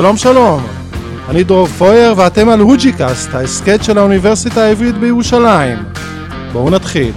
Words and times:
שלום 0.00 0.16
שלום, 0.16 0.62
אני 1.28 1.44
דרור 1.44 1.66
פויר 1.66 2.14
ואתם 2.16 2.48
על 2.48 2.60
הוג'יקאסט, 2.60 3.34
ההסכת 3.34 3.84
של 3.84 3.98
האוניברסיטה 3.98 4.60
העברית 4.60 4.94
בירושלים. 4.94 5.78
בואו 6.52 6.70
נתחיל. 6.70 7.12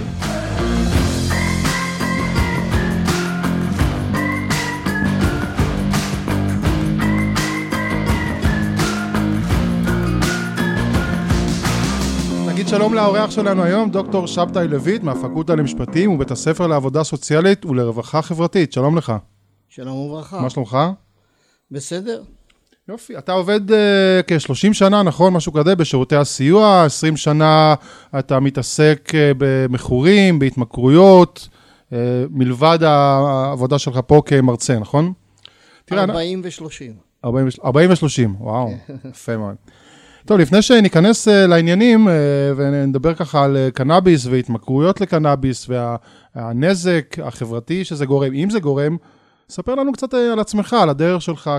נגיד 12.46 12.68
שלום 12.68 12.94
לאורח 12.94 13.30
שלנו 13.30 13.62
היום, 13.62 13.90
דוקטור 13.90 14.26
שבתאי 14.26 14.68
לויט 14.68 15.02
מהפקולטה 15.02 15.54
למשפטים 15.54 16.10
ובית 16.10 16.30
הספר 16.30 16.66
לעבודה 16.66 17.04
סוציאלית 17.04 17.66
ולרווחה 17.66 18.22
חברתית. 18.22 18.72
שלום 18.72 18.96
לך. 18.98 19.12
שלום 19.68 19.96
וברכה. 19.96 20.40
מה 20.40 20.50
שלומך? 20.50 20.78
בסדר. 21.70 22.22
יופי, 22.92 23.18
אתה 23.18 23.32
עובד 23.32 23.70
uh, 23.70 23.74
כ-30 24.26 24.72
שנה, 24.72 25.02
נכון? 25.02 25.32
משהו 25.32 25.52
כזה, 25.52 25.74
בשירותי 25.74 26.16
הסיוע, 26.16 26.84
20 26.84 27.16
שנה 27.16 27.74
אתה 28.18 28.40
מתעסק 28.40 29.10
uh, 29.10 29.14
במכורים, 29.38 30.38
בהתמכרויות, 30.38 31.48
uh, 31.90 31.94
מלבד 32.30 32.78
העבודה 32.82 33.78
שלך 33.78 34.00
פה 34.06 34.22
כמרצה, 34.26 34.78
נכון? 34.78 35.12
תראה, 35.84 36.02
40 36.04 36.42
ו-30. 36.44 37.24
40 37.64 37.90
ו-30, 37.90 38.40
וואו, 38.40 38.70
יפה 39.10 39.36
מאוד. 39.36 39.54
טוב, 40.26 40.38
לפני 40.38 40.62
שניכנס 40.62 41.28
לעניינים 41.28 42.08
ונדבר 42.56 43.14
ככה 43.14 43.44
על 43.44 43.56
קנאביס 43.74 44.26
והתמכרויות 44.26 45.00
לקנאביס 45.00 45.68
והנזק 46.36 47.16
החברתי 47.22 47.84
שזה 47.84 48.06
גורם, 48.06 48.34
אם 48.34 48.50
זה 48.50 48.60
גורם, 48.60 48.96
ספר 49.48 49.74
לנו 49.74 49.92
קצת 49.92 50.14
על 50.14 50.38
עצמך, 50.40 50.76
על 50.82 50.88
הדרך 50.88 51.22
שלך 51.22 51.50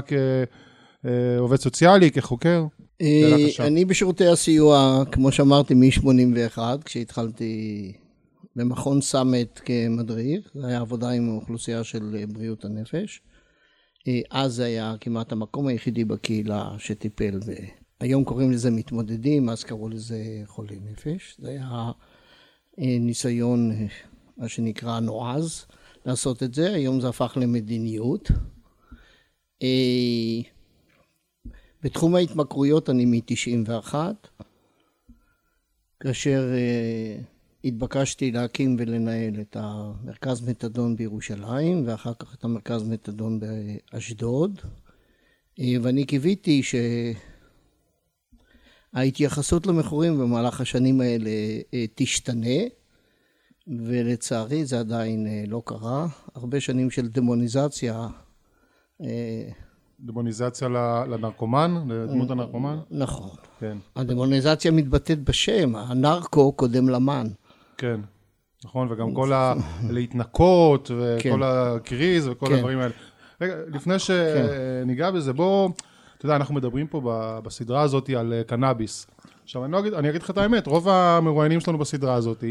כעובד 1.04 1.58
סוציאלי, 1.58 2.12
כחוקר. 2.12 2.66
אני 3.60 3.86
בשירותי 3.86 4.28
הסיוע, 4.28 5.04
כמו 5.12 5.32
שאמרתי, 5.32 5.74
מ-81, 5.74 6.58
כשהתחלתי 6.86 7.94
במכון 8.56 9.02
סאמט 9.02 9.60
כמדריך, 9.66 10.52
זו 10.54 10.66
הייתה 10.66 10.82
עבודה 10.82 11.10
עם 11.10 11.30
אוכלוסייה 11.30 11.84
של 11.84 12.26
בריאות 12.34 12.66
הנפש. 12.66 13.22
אז 14.32 14.54
זה 14.54 14.66
היה 14.66 14.96
כמעט 15.02 15.32
המקום 15.32 15.68
היחידי 15.68 16.06
בקהילה 16.06 16.76
שטיפל 16.78 17.40
ב... 17.48 17.52
היום 18.00 18.24
קוראים 18.24 18.52
לזה 18.52 18.72
מתמודדים, 18.72 19.50
אז 19.50 19.64
קראו 19.64 19.90
לזה 19.90 20.18
חולי 20.46 20.80
נפש. 20.92 21.38
זה 21.40 21.50
היה 21.50 21.92
ניסיון, 22.78 23.72
מה 24.38 24.48
שנקרא 24.48 25.00
נועז. 25.00 25.66
לעשות 26.06 26.44
את 26.44 26.54
זה, 26.54 26.74
היום 26.74 27.02
זה 27.02 27.10
הפך 27.10 27.38
למדיניות. 27.42 28.32
בתחום 31.84 32.16
ההתמכרויות 32.16 32.90
אני 32.90 33.06
מ-91, 33.06 33.96
כאשר 36.00 36.50
התבקשתי 37.64 38.32
להקים 38.32 38.76
ולנהל 38.80 39.42
את 39.42 39.58
המרכז 39.60 40.50
מתדון 40.50 40.96
בירושלים 40.96 41.88
ואחר 41.88 42.14
כך 42.14 42.36
את 42.36 42.44
המרכז 42.44 42.84
מתדון 42.84 43.40
באשדוד 43.40 44.62
ואני 45.60 46.06
קיוויתי 46.06 46.62
שההתייחסות 48.94 49.68
למכורים 49.68 50.20
במהלך 50.20 50.62
השנים 50.62 51.02
האלה 51.02 51.32
תשתנה 51.96 52.58
ולצערי 53.68 54.66
זה 54.66 54.80
עדיין 54.80 55.28
לא 55.48 55.62
קרה. 55.66 56.08
הרבה 56.36 56.60
שנים 56.60 56.92
של 56.92 57.08
דמוניזציה. 57.08 58.08
דמוניזציה 60.04 60.68
לנרקומן, 61.08 61.84
לדמות 61.88 62.32
הנרקומן? 62.32 62.78
נכון. 62.92 63.30
כן. 63.60 63.78
הדמוניזציה 63.96 64.72
מתבטאת 64.72 65.24
בשם, 65.24 65.76
הנרקו 65.76 66.52
קודם 66.52 66.90
למן. 66.90 67.28
כן, 67.78 68.00
נכון, 68.66 68.88
וגם 68.92 69.14
כל 69.14 69.34
ה... 69.34 69.54
להתנקות, 69.90 70.92
וכל 70.92 71.30
כן. 71.30 71.40
הקריז, 71.44 72.28
וכל 72.28 72.48
כן. 72.48 72.54
הדברים 72.54 72.80
האלה. 72.80 72.94
רגע, 73.42 73.56
לפני 73.68 74.00
שניגע 74.00 75.10
כן. 75.10 75.16
בזה, 75.16 75.34
בוא, 75.34 75.70
אתה 76.18 76.26
יודע, 76.26 76.36
אנחנו 76.36 76.56
מדברים 76.56 76.88
פה 76.88 77.02
בסדרה 77.44 77.82
הזאת 77.82 78.10
על 78.10 78.34
קנאביס. 78.48 79.08
עכשיו, 79.44 79.66
אני, 79.66 79.72
לא 79.72 79.80
אגיד, 79.80 79.94
אני 79.94 80.10
אגיד 80.10 80.22
לך 80.24 80.30
את 80.30 80.38
האמת, 80.38 80.68
רוב 80.68 80.90
המרואיינים 80.90 81.60
שלנו 81.60 81.78
בסדרה 81.78 82.14
הזאת, 82.14 82.44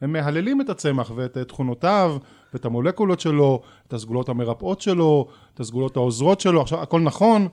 הם 0.00 0.12
מהללים 0.12 0.60
את 0.60 0.70
הצמח 0.70 1.12
ואת 1.14 1.38
תכונותיו, 1.38 2.16
ואת 2.54 2.64
המולקולות 2.64 3.20
שלו, 3.20 3.60
את 3.88 3.92
הסגולות 3.92 4.28
המרפאות 4.28 4.80
שלו, 4.80 5.26
את 5.54 5.60
הסגולות 5.60 5.96
העוזרות 5.96 6.40
שלו, 6.40 6.60
עכשיו, 6.60 6.82
הכל 6.82 7.00
נכון, 7.00 7.48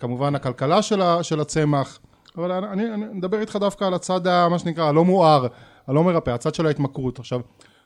כמובן 0.00 0.34
הכלכלה 0.34 0.82
של, 0.82 1.02
של 1.22 1.40
הצמח, 1.40 1.98
אבל 2.38 2.52
אני, 2.52 2.94
אני 2.94 3.04
מדבר 3.12 3.40
איתך 3.40 3.56
דווקא 3.56 3.84
על 3.84 3.94
הצד, 3.94 4.48
מה 4.50 4.58
שנקרא, 4.58 4.84
הלא 4.84 5.04
מואר, 5.04 5.46
הלא 5.86 6.04
מרפא, 6.04 6.30
הצד 6.30 6.54
של 6.54 6.66
ההתמכרות. 6.66 7.18
עכשיו, 7.18 7.40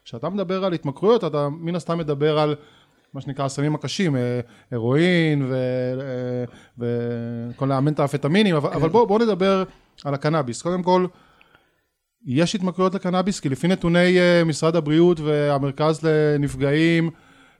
כשאתה 0.05 0.29
מדבר 0.29 0.65
על 0.65 0.73
התמכרויות, 0.73 1.25
אתה 1.25 1.49
מן 1.49 1.75
הסתם 1.75 1.99
מדבר 1.99 2.39
על 2.39 2.55
מה 3.15 3.21
שנקרא 3.21 3.45
הסמים 3.45 3.75
הקשים, 3.75 4.17
הרואין 4.73 5.53
וכל 6.79 7.73
המנטה-אפטמינים, 7.73 8.57
אבל, 8.57 8.71
אבל 8.71 8.89
בואו 8.89 9.07
בוא 9.07 9.19
נדבר 9.19 9.65
על 10.05 10.15
הקנאביס. 10.15 10.63
קודם 10.63 10.83
כל, 10.83 11.07
יש 12.27 12.55
התמכרויות 12.55 12.95
לקנאביס, 12.95 13.41
כי 13.41 13.49
לפי 13.49 13.69
נתוני 13.69 14.19
משרד 14.47 14.77
הבריאות 14.77 15.21
והמרכז 15.21 16.01
לנפגעים, 16.03 17.11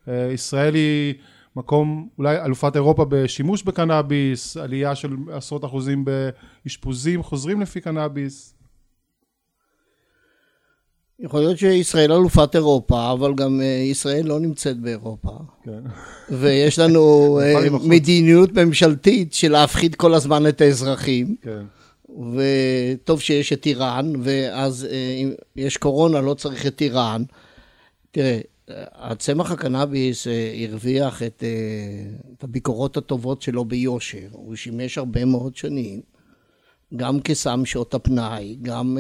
ישראל 0.09 0.75
היא 0.75 1.15
מקום, 1.57 2.09
אולי 2.19 2.41
אלופת 2.41 2.77
אירופה 2.77 3.05
בשימוש 3.09 3.63
בקנאביס, 3.63 4.57
עלייה 4.57 4.95
של 4.95 5.17
עשרות 5.33 5.65
אחוזים 5.65 6.05
באשפוזים 6.05 7.23
חוזרים 7.23 7.61
לפי 7.61 7.81
קנאביס. 7.81 8.55
יכול 11.21 11.41
להיות 11.41 11.59
שישראל 11.59 12.13
אלופת 12.13 12.55
אירופה, 12.55 13.13
אבל 13.13 13.35
גם 13.35 13.61
ישראל 13.91 14.27
לא 14.27 14.41
נמצאת 14.41 14.81
באירופה. 14.81 15.31
כן. 15.65 15.81
ויש 16.41 16.79
לנו 16.79 17.39
מדיניות 17.85 18.53
ממשלתית 18.53 19.33
של 19.35 19.53
להפחיד 19.53 19.95
כל 19.95 20.15
הזמן 20.15 20.49
את 20.49 20.61
האזרחים. 20.61 21.37
כן. 21.43 21.65
וטוב 22.17 23.21
שיש 23.21 23.53
את 23.53 23.67
איראן, 23.67 24.13
ואז 24.23 24.87
אם 25.23 25.33
יש 25.57 25.77
קורונה, 25.77 26.21
לא 26.21 26.35
צריך 26.35 26.67
את 26.67 26.81
איראן. 26.81 27.23
תראה, 28.11 28.41
הצמח 28.95 29.51
הקנאביס 29.51 30.27
הרוויח 30.69 31.23
את, 31.23 31.45
את 32.39 32.45
הביקורות 32.45 32.97
הטובות 32.97 33.43
שלו 33.43 33.65
ביושר. 33.65 34.29
הוא 34.33 34.57
שימש 34.57 34.99
הרבה 34.99 35.25
מאוד 35.25 35.57
שנים, 35.57 36.01
גם 36.97 37.21
כסם 37.21 37.65
שעות 37.65 37.95
הפנאי, 37.95 38.57
גם 38.63 38.99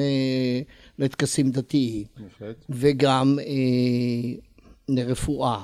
לטקסים 0.98 1.50
דתיים, 1.50 2.04
וגם 2.68 3.38
לרפואה. 4.88 5.62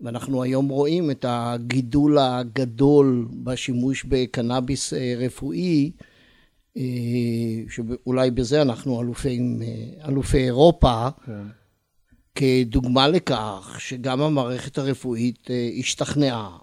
ואנחנו 0.00 0.42
היום 0.42 0.68
רואים 0.68 1.10
את 1.10 1.24
הגידול 1.28 2.18
הגדול 2.18 3.28
בשימוש 3.44 4.04
בקנאביס 4.08 4.92
רפואי, 5.18 5.90
שאולי 7.68 8.30
בזה 8.30 8.62
אנחנו 8.62 9.00
אלופי, 9.02 9.40
אלופי 10.08 10.38
אירופה, 10.38 11.08
כן. 11.26 11.32
כדוגמה 12.34 13.08
לכך 13.08 13.76
שגם 13.78 14.20
המערכת 14.20 14.78
הרפואית 14.78 15.48
השתכנעה 15.78 16.58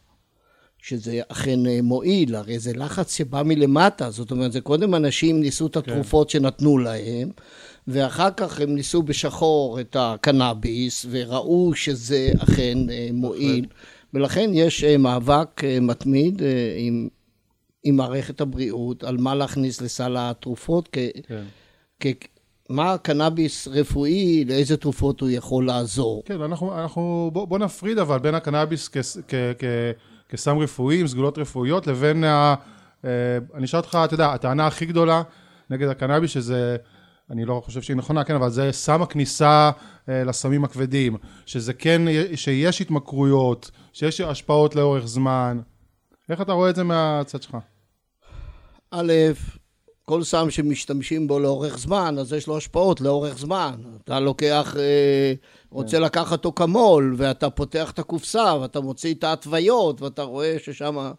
שזה 0.82 1.22
אכן 1.28 1.60
מועיל, 1.84 2.36
הרי 2.36 2.60
זה 2.60 2.74
לחץ 2.74 3.18
שבא 3.18 3.44
מלמטה, 3.46 4.10
זאת 4.12 4.32
אומרת, 4.32 4.52
זה 4.52 4.62
קודם 4.62 4.96
אנשים 4.96 5.40
ניסו 5.40 5.68
את 5.68 5.78
התרופות 5.78 6.32
כן. 6.32 6.40
שנתנו 6.40 6.78
להם, 6.78 7.30
ואחר 7.88 8.30
כך 8.38 8.62
הם 8.62 8.76
ניסו 8.76 9.04
בשחור 9.04 9.80
את 9.80 9.96
הקנאביס, 10.00 11.06
וראו 11.10 11.76
שזה 11.76 12.32
אכן 12.40 12.78
מועיל, 13.14 13.66
ולכן 14.14 14.50
יש 14.54 14.84
מאבק 14.84 15.62
מתמיד 15.82 16.42
עם, 16.78 17.08
עם 17.84 17.96
מערכת 17.96 18.42
הבריאות 18.42 19.04
על 19.04 19.18
מה 19.18 19.36
להכניס 19.36 19.82
לסל 19.82 20.16
התרופות, 20.20 20.90
כ, 20.92 20.98
כן. 21.28 21.44
כ, 22.00 22.08
מה 22.70 22.94
הקנאביס 22.94 23.68
רפואי, 23.68 24.46
לאיזה 24.48 24.78
תרופות 24.78 25.22
הוא 25.22 25.30
יכול 25.30 25.68
לעזור. 25.68 26.24
כן, 26.26 26.42
אנחנו, 26.42 26.80
אנחנו 26.80 27.30
בוא, 27.34 27.48
בוא 27.48 27.60
נפריד 27.60 27.98
אבל 27.98 28.20
בין 28.20 28.36
הקנאביס 28.36 28.90
כ, 28.90 28.98
כ, 29.28 29.34
כ, 29.60 29.64
כסם 30.30 30.58
רפואי 30.58 31.00
עם 31.00 31.08
סגולות 31.08 31.38
רפואיות 31.38 31.88
לבין, 31.88 32.24
ה, 32.24 32.56
אני 33.54 33.66
אשאל 33.66 33.80
אותך, 33.80 34.00
אתה 34.06 34.14
יודע, 34.14 34.32
הטענה 34.34 34.68
הכי 34.68 34.86
גדולה 34.86 35.22
נגד 35.70 35.88
הקנאביס 35.88 36.32
שזה, 36.32 36.76
אני 37.30 37.46
לא 37.46 37.62
חושב 37.66 37.82
שהיא 37.82 37.98
נכונה, 37.98 38.24
כן, 38.24 38.36
אבל 38.36 38.50
זה 38.50 38.72
סם 38.72 39.02
הכניסה 39.02 39.72
לסמים 40.08 40.64
הכבדים, 40.64 41.18
שזה 41.46 41.74
כן, 41.74 42.02
שיש 42.36 42.82
התמכרויות, 42.82 43.72
שיש 43.94 44.22
השפעות 44.22 44.76
לאורך 44.76 45.06
זמן. 45.06 45.60
איך 46.32 46.42
אתה 46.42 46.52
רואה 46.52 46.70
את 46.70 46.76
זה 46.76 46.84
מהצד 46.84 47.42
שלך? 47.42 47.58
א', 48.92 49.14
כל 50.06 50.24
סם 50.24 50.50
שמשתמשים 50.50 51.28
בו 51.28 51.40
לאורך 51.40 51.78
זמן, 51.78 52.16
אז 52.20 52.34
יש 52.34 52.48
לו 52.48 52.58
השפעות 52.58 53.02
לאורך 53.02 53.38
זמן. 53.38 53.82
אתה 54.04 54.20
לוקח, 54.20 54.76
רוצה 55.70 55.98
כן. 55.98 56.04
לקחת 56.04 56.46
אוקמול, 56.46 57.16
ואתה 57.18 57.50
פותח 57.50 57.92
את 57.92 58.00
הקופסה, 58.00 58.58
ואתה 58.62 58.80
מוציא 58.80 59.14
את 59.14 59.24
ההתוויות, 59.24 60.02
ואתה 60.02 60.24
רואה 60.24 60.56
ששם 60.60 61.12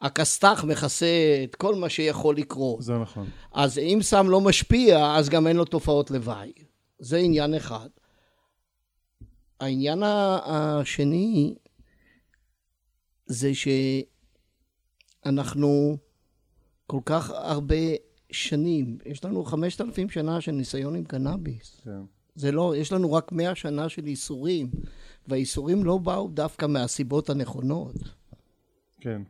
הכסת"ח 0.00 0.64
מכסה 0.64 1.06
את 1.44 1.54
כל 1.54 1.74
מה 1.74 1.88
שיכול 1.88 2.36
לקרות. 2.36 2.82
זה 2.82 2.98
נכון. 2.98 3.26
אז 3.52 3.78
אם 3.78 3.98
סם 4.02 4.30
לא 4.30 4.40
משפיע, 4.40 5.14
אז 5.14 5.28
גם 5.28 5.46
אין 5.46 5.56
לו 5.56 5.64
תופעות 5.64 6.10
לוואי. 6.10 6.52
זה 6.98 7.16
עניין 7.16 7.54
אחד. 7.54 7.88
העניין 9.60 10.02
השני 10.04 11.54
זה 13.26 13.50
שאנחנו 15.26 15.96
כל 16.86 17.00
כך 17.04 17.30
הרבה 17.30 17.74
שנים, 18.30 18.98
יש 19.06 19.24
לנו 19.24 19.44
חמשת 19.44 19.80
אלפים 19.80 20.10
שנה 20.10 20.40
של 20.40 20.52
ניסיון 20.52 20.94
עם 20.94 21.04
קנאביס. 21.04 21.80
כן. 21.84 22.00
זה 22.34 22.52
לא, 22.52 22.74
יש 22.76 22.92
לנו 22.92 23.12
רק 23.12 23.32
מאה 23.32 23.54
שנה 23.54 23.88
של 23.88 24.06
איסורים, 24.06 24.70
והאיסורים 25.28 25.84
לא 25.84 25.98
באו 25.98 26.28
דווקא 26.28 26.66
מהסיבות 26.66 27.30
הנכונות. 27.30 27.94
כן. 29.00 29.22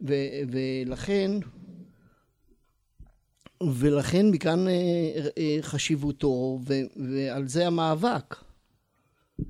ו- 0.00 0.40
ולכן, 0.50 1.30
ולכן 3.62 4.30
מכאן 4.30 4.68
אה, 4.68 4.72
אה, 5.38 5.58
חשיבותו, 5.60 6.58
ו- 6.66 7.02
ועל 7.14 7.48
זה 7.48 7.66
המאבק. 7.66 8.45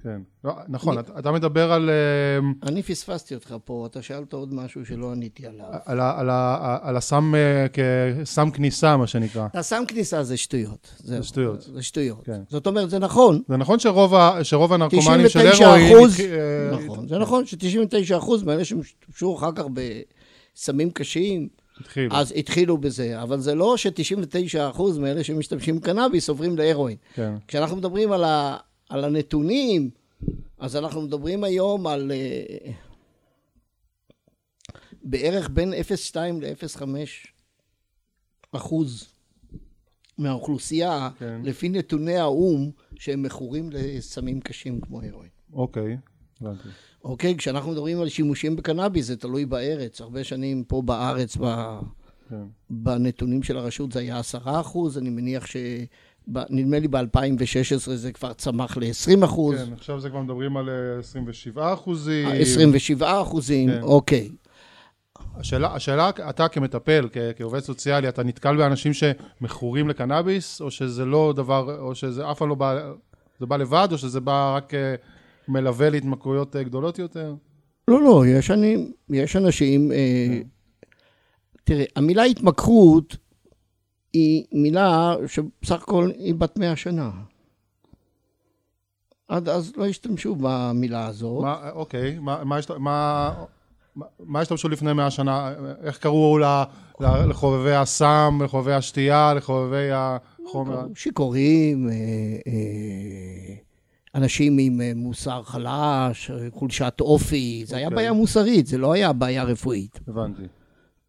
כן, 0.02 0.20
לא, 0.44 0.52
נכון, 0.68 0.98
אני, 0.98 1.06
אתה 1.18 1.32
מדבר 1.32 1.72
על... 1.72 1.90
אה, 1.90 2.68
אני 2.68 2.82
פספסתי 2.82 3.34
אותך 3.34 3.54
פה, 3.64 3.86
אתה 3.90 4.02
שאלת 4.02 4.32
עוד 4.32 4.54
משהו 4.54 4.86
שלא 4.86 5.12
עניתי 5.12 5.46
עליו. 5.46 5.66
על, 5.84 6.00
על, 6.00 6.30
על, 6.30 6.30
על 6.82 6.96
הסם 6.96 7.34
כסם 7.72 8.50
כניסה, 8.50 8.96
מה 8.96 9.06
שנקרא. 9.06 9.46
הסם 9.54 9.82
כניסה 9.88 10.22
זה 10.22 10.36
שטויות. 10.36 10.94
זה 10.98 11.22
שטויות. 11.22 11.62
זה 11.74 11.82
שטויות. 11.82 12.24
כן. 12.24 12.40
זאת 12.48 12.66
אומרת, 12.66 12.90
זה 12.90 12.98
נכון. 12.98 13.42
זה 13.48 13.56
נכון 13.56 13.78
שרוב, 13.78 14.14
ה, 14.14 14.44
שרוב 14.44 14.72
הנרקומנים 14.72 15.28
של 15.28 15.46
הרואין... 15.46 15.96
אחוז, 15.96 16.20
נכון, 16.72 17.08
זה 17.08 17.18
נכון 17.18 17.46
ש-99 17.46 18.18
אחוז 18.18 18.42
מאלה 18.42 18.64
שמשתמשו 18.64 19.36
אחר 19.36 19.52
כך 19.52 19.64
בסמים 20.54 20.90
קשים, 20.90 21.48
התחילו. 21.80 22.16
אז 22.16 22.32
התחילו 22.36 22.78
בזה, 22.78 23.22
אבל 23.22 23.40
זה 23.40 23.54
לא 23.54 23.76
ש-99% 23.76 24.82
מאלה 24.98 25.24
שמשתמשים 25.24 25.76
בקנאביס 25.76 26.28
עוברים 26.28 26.58
להרואין. 26.58 26.96
כן. 27.14 27.34
כשאנחנו 27.48 27.76
מדברים 27.76 28.12
על, 28.12 28.24
ה, 28.24 28.56
על 28.88 29.04
הנתונים, 29.04 29.90
אז 30.58 30.76
אנחנו 30.76 31.02
מדברים 31.02 31.44
היום 31.44 31.86
על 31.86 32.12
uh, 32.12 32.72
בערך 35.02 35.50
בין 35.52 35.72
0.2 35.72 36.16
ל-0.5 36.16 36.84
אחוז 38.52 39.08
מהאוכלוסייה, 40.18 41.10
כן. 41.18 41.40
לפי 41.44 41.68
נתוני 41.68 42.16
האו"ם, 42.16 42.70
שהם 42.98 43.22
מכורים 43.22 43.70
לסמים 43.72 44.40
קשים 44.40 44.80
כמו 44.80 45.02
הרואין. 45.02 45.30
אוקיי, 45.52 45.96
הבנתי. 46.40 46.68
אוקיי, 47.04 47.36
כשאנחנו 47.36 47.70
מדברים 47.70 48.00
על 48.00 48.08
שימושים 48.08 48.56
בקנאביס, 48.56 49.06
זה 49.06 49.16
תלוי 49.16 49.46
בארץ. 49.46 50.00
הרבה 50.00 50.24
שנים 50.24 50.64
פה 50.64 50.82
בארץ, 50.82 51.36
ב... 51.36 51.78
כן. 52.28 52.44
בנתונים 52.70 53.42
של 53.42 53.56
הרשות 53.56 53.92
זה 53.92 53.98
היה 53.98 54.18
עשרה 54.18 54.60
אחוז, 54.60 54.98
אני 54.98 55.10
מניח 55.10 55.46
ש... 55.46 55.56
נדמה 56.28 56.78
לי 56.78 56.88
ב-2016 56.88 57.04
זה 57.94 58.12
כבר 58.12 58.32
צמח 58.32 58.76
ל-20 58.76 59.24
אחוז. 59.24 59.56
כן, 59.56 59.72
עכשיו 59.72 60.00
זה 60.00 60.10
כבר 60.10 60.20
מדברים 60.20 60.56
על 60.56 60.68
27 60.98 61.72
אחוזים. 61.74 62.28
27 62.28 63.20
אחוזים, 63.22 63.70
כן. 63.70 63.82
אוקיי. 63.82 64.28
השאלה, 65.36 65.74
השאלה, 65.74 66.08
אתה 66.08 66.48
כמטפל, 66.48 67.08
כ- 67.12 67.18
כעובד 67.36 67.60
סוציאלי, 67.60 68.08
אתה 68.08 68.22
נתקל 68.22 68.56
באנשים 68.56 68.92
שמכורים 68.92 69.88
לקנאביס, 69.88 70.60
או 70.60 70.70
שזה 70.70 71.04
לא 71.04 71.32
דבר, 71.36 71.78
או 71.80 71.94
שזה 71.94 72.30
אף 72.30 72.38
פעם 72.38 72.48
לא 72.48 72.54
בא, 72.54 72.90
זה 73.40 73.46
בא 73.46 73.56
לבד, 73.56 73.88
או 73.92 73.98
שזה 73.98 74.20
בא 74.20 74.54
רק 74.56 74.74
אה, 74.74 74.94
מלווה 75.48 75.90
להתמכרויות 75.90 76.56
אה, 76.56 76.62
גדולות 76.62 76.98
יותר? 76.98 77.34
לא, 77.88 78.02
לא, 78.02 78.26
יש, 78.26 78.50
אני, 78.50 78.88
יש 79.10 79.36
אנשים... 79.36 79.92
אה, 79.92 79.96
כן. 80.30 80.42
תראה, 81.64 81.84
המילה 81.96 82.22
התמכרות 82.22 83.16
היא 84.16 84.44
מילה 84.52 85.14
שבסך 85.26 85.82
הכל 85.82 86.10
היא 86.18 86.34
בת 86.34 86.58
מאה 86.58 86.76
שנה. 86.76 87.10
עד 89.28 89.48
אז 89.48 89.72
לא 89.76 89.86
השתמשו 89.86 90.36
במילה 90.40 91.06
הזאת. 91.06 91.42
מה, 91.42 91.70
אוקיי, 91.70 92.18
מה, 92.18 92.44
מה, 92.44 92.58
מה, 92.78 93.32
מה 94.20 94.40
השתמשו 94.40 94.68
לפני 94.68 94.92
מאה 94.92 95.10
שנה? 95.10 95.52
איך 95.82 95.98
קראו 95.98 96.38
לחובבי 97.00 97.74
הסם, 97.74 98.38
לחובבי 98.44 98.72
השתייה, 98.72 99.34
לחובבי 99.34 99.88
החומר? 99.92 100.86
שיכורים, 100.94 101.88
אה, 101.88 101.94
אה, 102.46 103.54
אנשים 104.14 104.58
עם 104.60 104.80
אה, 104.80 104.92
מוסר 104.94 105.42
חלש, 105.42 106.30
חולשת 106.50 106.94
אופי, 107.00 107.62
זה 107.66 107.76
היה 107.76 107.86
אוקיי. 107.86 107.96
בעיה 107.96 108.12
מוסרית, 108.12 108.66
זה 108.66 108.78
לא 108.78 108.92
היה 108.92 109.12
בעיה 109.12 109.44
רפואית. 109.44 110.00
הבנתי. 110.08 110.42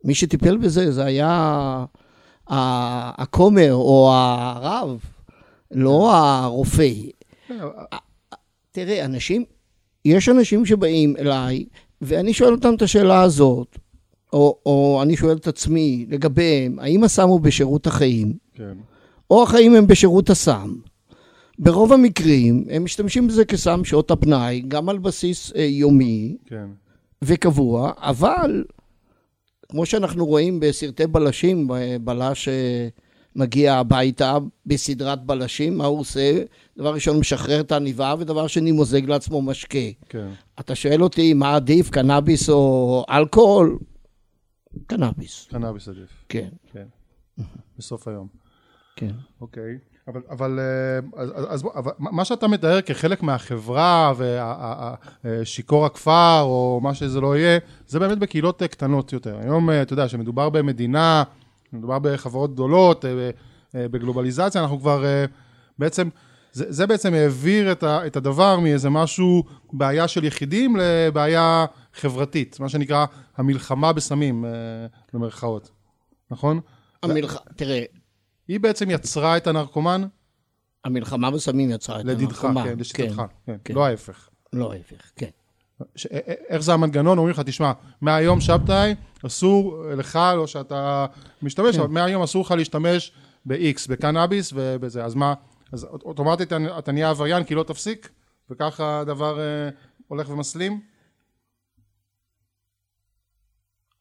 מי 0.04 0.16
שטיפל 0.16 0.58
בזה, 0.58 0.92
זה 0.92 1.06
היה 1.06 1.86
הכומר 2.50 3.74
או 3.74 4.12
הרב, 4.14 5.00
לא 5.72 6.16
הרופא. 6.16 6.90
כן, 7.48 7.58
תראה, 8.72 9.06
אנשים, 9.06 9.44
יש 10.06 10.30
אנשים 10.30 10.66
שבאים 10.66 11.18
אליי, 11.18 11.66
ואני 12.02 12.34
שואל 12.34 12.54
אותם 12.54 12.74
את 12.74 12.82
השאלה 12.82 13.22
הזאת, 13.22 13.78
או, 14.34 14.58
או 14.66 15.00
אני 15.04 15.18
שואל 15.18 15.38
את 15.38 15.48
עצמי 15.48 16.06
לגביהם, 16.10 16.80
האם 16.80 17.04
הסם 17.04 17.28
הוא 17.28 17.42
בשירות 17.42 17.88
החיים, 17.88 18.34
כן. 18.54 18.78
או 19.32 19.44
החיים 19.44 19.76
הם 19.76 19.88
בשירות 19.88 20.30
הסם. 20.30 20.76
ברוב 21.60 21.94
המקרים 21.94 22.66
הם 22.70 22.84
משתמשים 22.84 23.28
בזה 23.28 23.46
כסם 23.46 23.84
שעות 23.84 24.12
הפנאי, 24.12 24.64
גם 24.68 24.90
על 24.90 24.98
בסיס 24.98 25.54
אה, 25.56 25.62
יומי 25.62 26.38
כן. 26.46 26.68
וקבוע, 27.22 27.92
אבל 27.98 28.64
כמו 29.70 29.86
שאנחנו 29.86 30.26
רואים 30.26 30.60
בסרטי 30.60 31.08
בלשים, 31.08 31.68
בלש 32.02 32.48
אה, 32.48 32.88
מגיע 33.36 33.74
הביתה 33.74 34.38
בסדרת 34.66 35.24
בלשים, 35.24 35.78
מה 35.78 35.86
הוא 35.86 36.00
עושה? 36.00 36.44
דבר 36.78 36.94
ראשון 36.94 37.20
משחרר 37.20 37.60
את 37.60 37.72
העניבה, 37.72 38.16
ודבר 38.20 38.48
שני 38.48 38.72
מוזג 38.72 39.10
לעצמו 39.10 39.42
משקה. 39.42 39.80
כן. 40.10 40.30
אתה 40.60 40.76
שואל 40.76 41.04
אותי 41.04 41.34
מה 41.34 41.56
עדיף, 41.56 41.90
קנאביס 41.90 42.50
או 42.50 43.04
אלכוהול? 43.10 43.80
קנאביס. 44.88 45.48
קנאביס 45.50 45.88
עדיף. 45.88 46.10
כן. 46.30 46.50
כן. 46.72 46.86
בסוף 47.78 48.08
היום. 48.08 48.28
כן. 48.96 49.12
אוקיי. 49.42 49.78
אבל, 50.08 50.22
אבל 50.30 50.60
אז, 51.16 51.32
אז, 51.48 51.64
אבל 51.76 51.92
מה 52.00 52.26
שאתה 52.26 52.48
מתאר 52.48 52.82
כחלק 52.82 53.24
מהחברה 53.24 54.14
ושיכור 55.24 55.86
הכפר 55.86 56.42
או 56.42 56.80
מה 56.84 56.94
שזה 56.94 57.22
לא 57.22 57.38
יהיה, 57.38 57.60
זה 57.88 58.00
באמת 58.00 58.18
בקהילות 58.18 58.64
קטנות 58.64 59.14
יותר. 59.14 59.38
היום, 59.44 59.70
אתה 59.70 59.94
יודע, 59.94 60.08
שמדובר 60.08 60.50
במדינה, 60.50 61.24
מדובר 61.74 62.00
בחברות 62.00 62.54
גדולות, 62.54 63.06
בגלובליזציה, 63.74 64.62
אנחנו 64.62 64.80
כבר 64.80 65.06
בעצם, 65.80 66.10
זה, 66.52 66.66
זה 66.70 66.88
בעצם 66.88 67.14
העביר 67.14 67.72
את, 67.72 67.84
ה, 67.84 68.08
את 68.08 68.16
הדבר 68.16 68.60
מאיזה 68.60 68.90
משהו, 68.90 69.44
בעיה 69.74 70.08
של 70.08 70.24
יחידים 70.24 70.76
לבעיה 70.80 71.66
חברתית, 71.94 72.60
מה 72.60 72.70
שנקרא 72.70 73.06
המלחמה 73.38 73.94
בסמים, 73.94 74.46
במרכאות, 75.14 75.72
נכון? 76.32 76.60
המלח... 77.04 77.38
תראה, 77.56 77.84
היא 78.48 78.60
בעצם 78.60 78.90
יצרה 78.92 79.38
את 79.38 79.48
הנרקומן? 79.48 80.08
המלחמה 80.86 81.32
בסמים 81.32 81.70
יצרה 81.72 82.00
את 82.00 82.06
הנרקומן. 82.06 82.26
לדידך, 82.26 82.64
כן, 82.64 82.80
לשיטתך, 82.80 83.16
כן, 83.16 83.24
כן, 83.46 83.58
כן. 83.64 83.74
לא 83.74 83.86
ההפך. 83.86 84.30
לא 84.54 84.74
ההפך, 84.74 85.12
כן. 85.16 85.30
ש... 85.96 86.08
איך 86.50 86.62
זה 86.62 86.74
המנגנון? 86.74 87.18
אומרים 87.18 87.34
לך, 87.34 87.40
תשמע, 87.40 87.72
מהיום 88.02 88.42
שבתאי, 88.42 88.96
אסור 89.26 89.84
לך, 89.98 90.20
לא 90.36 90.48
שאתה 90.48 91.06
משתמש, 91.42 91.76
כן. 91.76 91.82
אבל 91.82 91.92
מהיום 91.92 92.24
אסור 92.24 92.42
לך 92.42 92.52
להשתמש 92.52 93.12
ב-X, 93.46 93.90
בקנאביס 93.90 94.52
ובזה. 94.56 95.06
אז 95.06 95.16
מה, 95.16 95.34
אז 95.72 95.84
אוטומטית 95.84 96.54
אתה 96.54 96.92
נהיה 96.92 97.10
עבריין 97.10 97.44
כי 97.44 97.56
לא 97.56 97.64
תפסיק? 97.64 98.10
וככה 98.50 99.00
הדבר 99.00 99.40
אה, 99.40 99.70
הולך 100.08 100.30
ומסלים? 100.30 100.82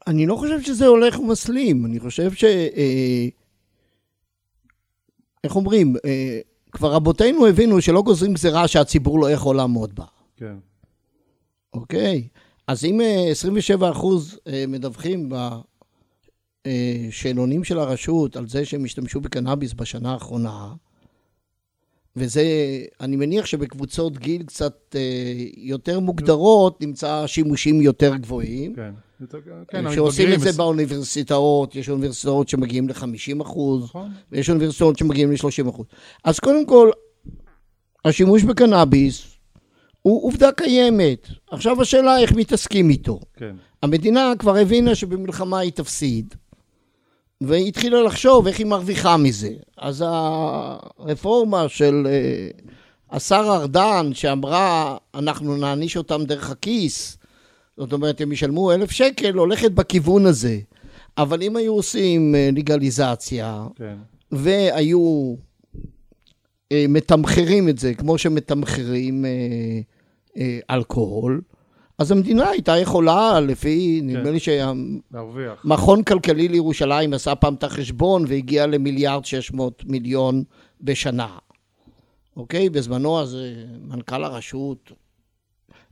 אני 0.06 0.26
לא 0.26 0.36
חושב 0.36 0.62
שזה 0.62 0.86
הולך 0.86 1.20
ומסלים, 1.20 1.86
אני 1.86 2.00
חושב 2.00 2.32
ש... 2.32 2.44
אה, 2.44 3.28
איך 5.46 5.56
אומרים, 5.56 5.96
אה, 6.04 6.40
כבר 6.72 6.92
רבותינו 6.92 7.46
הבינו 7.46 7.80
שלא 7.80 8.02
גוזרים 8.02 8.34
גזירה 8.34 8.68
שהציבור 8.68 9.20
לא 9.20 9.30
יכול 9.30 9.56
לעמוד 9.56 9.94
בה. 9.94 10.04
כן. 10.36 10.54
אוקיי? 11.74 12.28
אז 12.66 12.84
אם 12.84 13.00
27 13.30 13.86
אה, 13.86 13.92
אחוז 13.92 14.38
אה, 14.46 14.64
מדווחים 14.68 15.32
בשאלונים 16.66 17.64
של 17.64 17.78
הרשות 17.78 18.36
על 18.36 18.48
זה 18.48 18.64
שהם 18.64 18.84
השתמשו 18.84 19.20
בקנאביס 19.20 19.72
בשנה 19.72 20.12
האחרונה, 20.12 20.74
וזה, 22.16 22.44
אני 23.00 23.16
מניח 23.16 23.46
שבקבוצות 23.46 24.18
גיל 24.18 24.42
קצת 24.42 24.96
יותר 25.56 26.00
מוגדרות 26.00 26.80
נמצא 26.80 27.26
שימושים 27.26 27.80
יותר 27.80 28.16
גבוהים. 28.16 28.74
כן. 28.74 28.92
כן, 29.68 29.84
שעושים 29.94 30.32
את 30.32 30.40
זה 30.40 30.52
באוניברסיטאות, 30.52 31.76
יש 31.76 31.88
אוניברסיטאות 31.88 32.48
שמגיעים 32.48 32.88
ל-50 32.88 33.42
אחוז, 33.42 33.84
נכון. 33.84 34.12
ויש 34.32 34.50
אוניברסיטאות 34.50 34.98
שמגיעים 34.98 35.32
ל-30 35.32 35.70
אחוז. 35.70 35.86
אז 36.24 36.38
קודם 36.38 36.66
כל, 36.66 36.90
השימוש 38.04 38.42
בקנאביס 38.42 39.36
הוא 40.02 40.24
עובדה 40.26 40.52
קיימת. 40.52 41.28
עכשיו 41.50 41.82
השאלה 41.82 42.18
איך 42.18 42.32
מתעסקים 42.32 42.90
איתו. 42.90 43.20
כן. 43.36 43.56
המדינה 43.82 44.32
כבר 44.38 44.56
הבינה 44.56 44.94
שבמלחמה 44.94 45.58
היא 45.58 45.72
תפסיד, 45.72 46.34
והיא 47.40 47.68
התחילה 47.68 48.02
לחשוב 48.02 48.46
איך 48.46 48.58
היא 48.58 48.66
מרוויחה 48.66 49.16
מזה. 49.16 49.50
אז 49.78 50.04
הרפורמה 50.06 51.68
של 51.68 52.06
אה, 52.06 52.48
השר 53.10 53.44
ארדן, 53.60 54.10
שאמרה, 54.14 54.96
אנחנו 55.14 55.56
נעניש 55.56 55.96
אותם 55.96 56.24
דרך 56.24 56.50
הכיס, 56.50 57.18
זאת 57.78 57.92
אומרת, 57.92 58.20
הם 58.20 58.32
ישלמו 58.32 58.72
אלף 58.72 58.90
שקל, 58.90 59.34
הולכת 59.34 59.72
בכיוון 59.72 60.26
הזה. 60.26 60.58
אבל 61.18 61.42
אם 61.42 61.56
היו 61.56 61.72
עושים 61.72 62.34
אה, 62.34 62.48
לגליזציה, 62.52 63.66
כן. 63.76 63.96
והיו 64.32 65.34
אה, 66.72 66.84
מתמחרים 66.88 67.68
את 67.68 67.78
זה 67.78 67.94
כמו 67.94 68.18
שמתמחרים 68.18 69.24
אלכוהול, 70.70 71.40
אז 71.98 72.10
המדינה 72.10 72.48
הייתה 72.48 72.76
יכולה, 72.76 73.40
לפי, 73.40 74.00
כן. 74.00 74.06
נדמה 74.06 74.30
לי 74.30 74.38
שהמכון 74.40 76.02
כלכלי 76.02 76.48
לירושלים 76.48 77.12
עשה 77.12 77.34
פעם 77.34 77.54
את 77.54 77.64
החשבון 77.64 78.24
והגיע 78.28 78.66
למיליארד 78.66 79.24
שש 79.24 79.52
מאות 79.52 79.82
מיליון 79.86 80.42
בשנה. 80.80 81.36
אוקיי? 82.36 82.70
בזמנו 82.70 83.20
אז 83.20 83.34
אה, 83.34 83.64
מנכ"ל 83.88 84.24
הרשות 84.24 84.92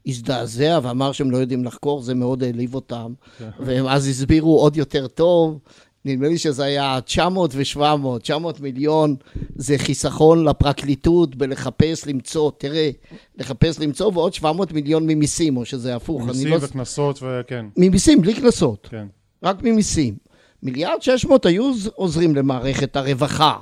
הזדעזע 0.07 0.81
ואמר 0.83 1.13
שהם 1.13 1.31
לא 1.31 1.37
יודעים 1.37 1.65
לחקור, 1.65 2.03
זה 2.03 2.15
מאוד 2.15 2.43
העליב 2.43 2.75
אותם. 2.75 3.13
כן. 3.39 3.49
והם 3.61 3.87
אז 3.87 4.09
הסבירו 4.09 4.61
עוד 4.61 4.77
יותר 4.77 5.07
טוב. 5.07 5.59
נדמה 6.05 6.29
לי 6.29 6.39
שזה 6.39 6.65
היה 6.65 7.01
900 7.01 7.55
ו-700, 7.55 8.19
900 8.23 8.61
מיליון 8.61 9.17
זה 9.57 9.79
חיסכון 9.79 10.45
לפרקליטות 10.45 11.37
בלחפש, 11.37 12.07
למצוא, 12.07 12.51
תראה, 12.59 12.91
לחפש, 13.37 13.79
למצוא, 13.79 14.11
ועוד 14.15 14.35
700 14.35 14.73
מיליון 14.73 15.07
ממיסים, 15.07 15.57
או 15.57 15.65
שזה 15.65 15.97
הפוך. 15.97 16.23
ממיסים 16.23 16.49
לא... 16.49 16.59
וקנסות 16.61 17.23
וכן. 17.23 17.67
ממיסים, 17.77 18.23
בלי 18.23 18.35
קנסות. 18.35 18.89
כן. 18.91 19.07
רק 19.43 19.63
ממיסים. 19.63 20.17
מיליארד 20.63 21.03
600 21.03 21.47
היו 21.47 21.73
עוזרים 21.95 22.37
למערכת 22.37 22.97
הרווחה, 22.97 23.57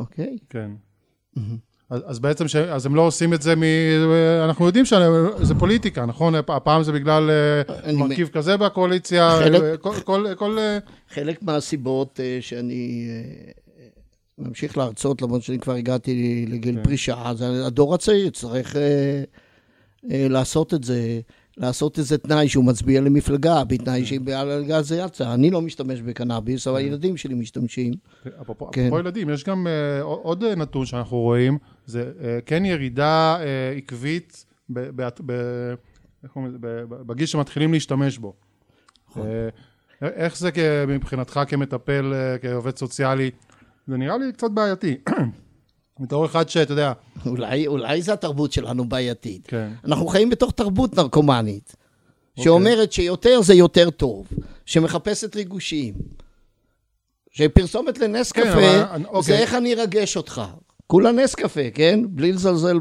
אוקיי? 0.00 0.38
כן. 0.50 0.70
Mm-hmm. 1.36 1.69
אז, 1.90 2.02
אז 2.06 2.18
בעצם, 2.18 2.48
ש... 2.48 2.56
אז 2.56 2.86
הם 2.86 2.94
לא 2.94 3.02
עושים 3.02 3.34
את 3.34 3.42
זה 3.42 3.56
מ... 3.56 3.62
אנחנו 4.44 4.66
יודעים 4.66 4.84
שזה 4.84 5.54
פוליטיקה, 5.58 6.06
נכון? 6.06 6.34
הפעם 6.34 6.82
זה 6.82 6.92
בגלל 6.92 7.30
אה, 7.30 7.92
מרכיב 7.92 8.28
מ... 8.28 8.30
כזה 8.30 8.56
בקואליציה, 8.56 9.30
חלק, 9.38 9.80
כל, 9.80 9.94
כל, 10.04 10.26
כל... 10.36 10.58
אה, 10.58 10.78
חלק 11.08 11.42
מהסיבות 11.42 12.20
אה, 12.20 12.38
שאני 12.40 13.08
ממשיך 14.38 14.78
להרצות, 14.78 15.22
למרות 15.22 15.42
שאני 15.42 15.58
כבר 15.58 15.74
הגעתי 15.74 16.46
לגיל 16.48 16.76
כן. 16.76 16.82
פרישה, 16.82 17.32
זה 17.34 17.66
הדור 17.66 17.94
הצעיר 17.94 18.30
צריך 18.30 18.76
לעשות 20.04 20.74
את 20.74 20.84
זה. 20.84 21.20
לעשות 21.60 21.98
איזה 21.98 22.18
תנאי 22.18 22.48
שהוא 22.48 22.64
מצביע 22.64 23.00
למפלגה, 23.00 23.64
בתנאי 23.64 24.04
שהיא 24.04 24.20
בעל 24.20 24.82
זה 24.82 24.96
יצא. 24.96 25.34
אני 25.34 25.50
לא 25.50 25.62
משתמש 25.62 26.00
בקנאביס, 26.00 26.66
אבל 26.66 26.76
הילדים 26.76 27.16
שלי 27.16 27.34
משתמשים. 27.34 27.94
אפרופו 28.42 28.70
כן. 28.70 28.90
ילדים, 28.98 29.30
יש 29.30 29.44
גם 29.44 29.66
אה, 29.66 30.02
עוד 30.02 30.44
נתון 30.44 30.86
שאנחנו 30.86 31.16
רואים, 31.16 31.58
זה 31.90 32.12
אה, 32.24 32.38
כן 32.46 32.64
ירידה 32.64 33.36
אה, 33.40 33.74
עקבית 33.76 34.44
בגיל 37.06 37.26
שמתחילים 37.26 37.72
להשתמש 37.72 38.18
בו. 38.18 38.32
נכון. 39.08 39.26
איך 40.02 40.36
זה 40.36 40.50
מבחינתך 40.88 41.40
כמטפל, 41.48 42.12
כעובד 42.42 42.76
סוציאלי? 42.76 43.30
זה 43.86 43.96
נראה 43.96 44.18
לי 44.18 44.32
קצת 44.32 44.50
בעייתי. 44.50 44.96
בתור 46.00 46.26
אחד 46.26 46.48
שאתה 46.48 46.72
יודע... 46.72 46.92
אולי, 47.26 47.66
אולי 47.66 48.02
זה 48.02 48.12
התרבות 48.12 48.52
שלנו 48.52 48.88
בעייתית. 48.88 49.46
כן. 49.46 49.68
אנחנו 49.84 50.06
חיים 50.06 50.30
בתוך 50.30 50.52
תרבות 50.52 50.96
נרקומנית, 50.96 51.76
אוקיי. 52.30 52.44
שאומרת 52.44 52.92
שיותר 52.92 53.42
זה 53.42 53.54
יותר 53.54 53.90
טוב, 53.90 54.28
שמחפשת 54.66 55.36
ריגושים. 55.36 55.94
שפרסומת 57.30 57.98
לנס 57.98 58.32
כן, 58.32 58.42
קפה, 58.42 58.82
אבל, 58.82 59.04
אוקיי. 59.06 59.22
זה 59.22 59.38
איך 59.38 59.54
אני 59.54 59.74
ארגש 59.74 60.16
אותך. 60.16 60.42
כולה 60.90 61.12
נס 61.12 61.34
קפה, 61.34 61.70
כן? 61.74 62.00
בלי 62.08 62.32
לזלזל. 62.32 62.78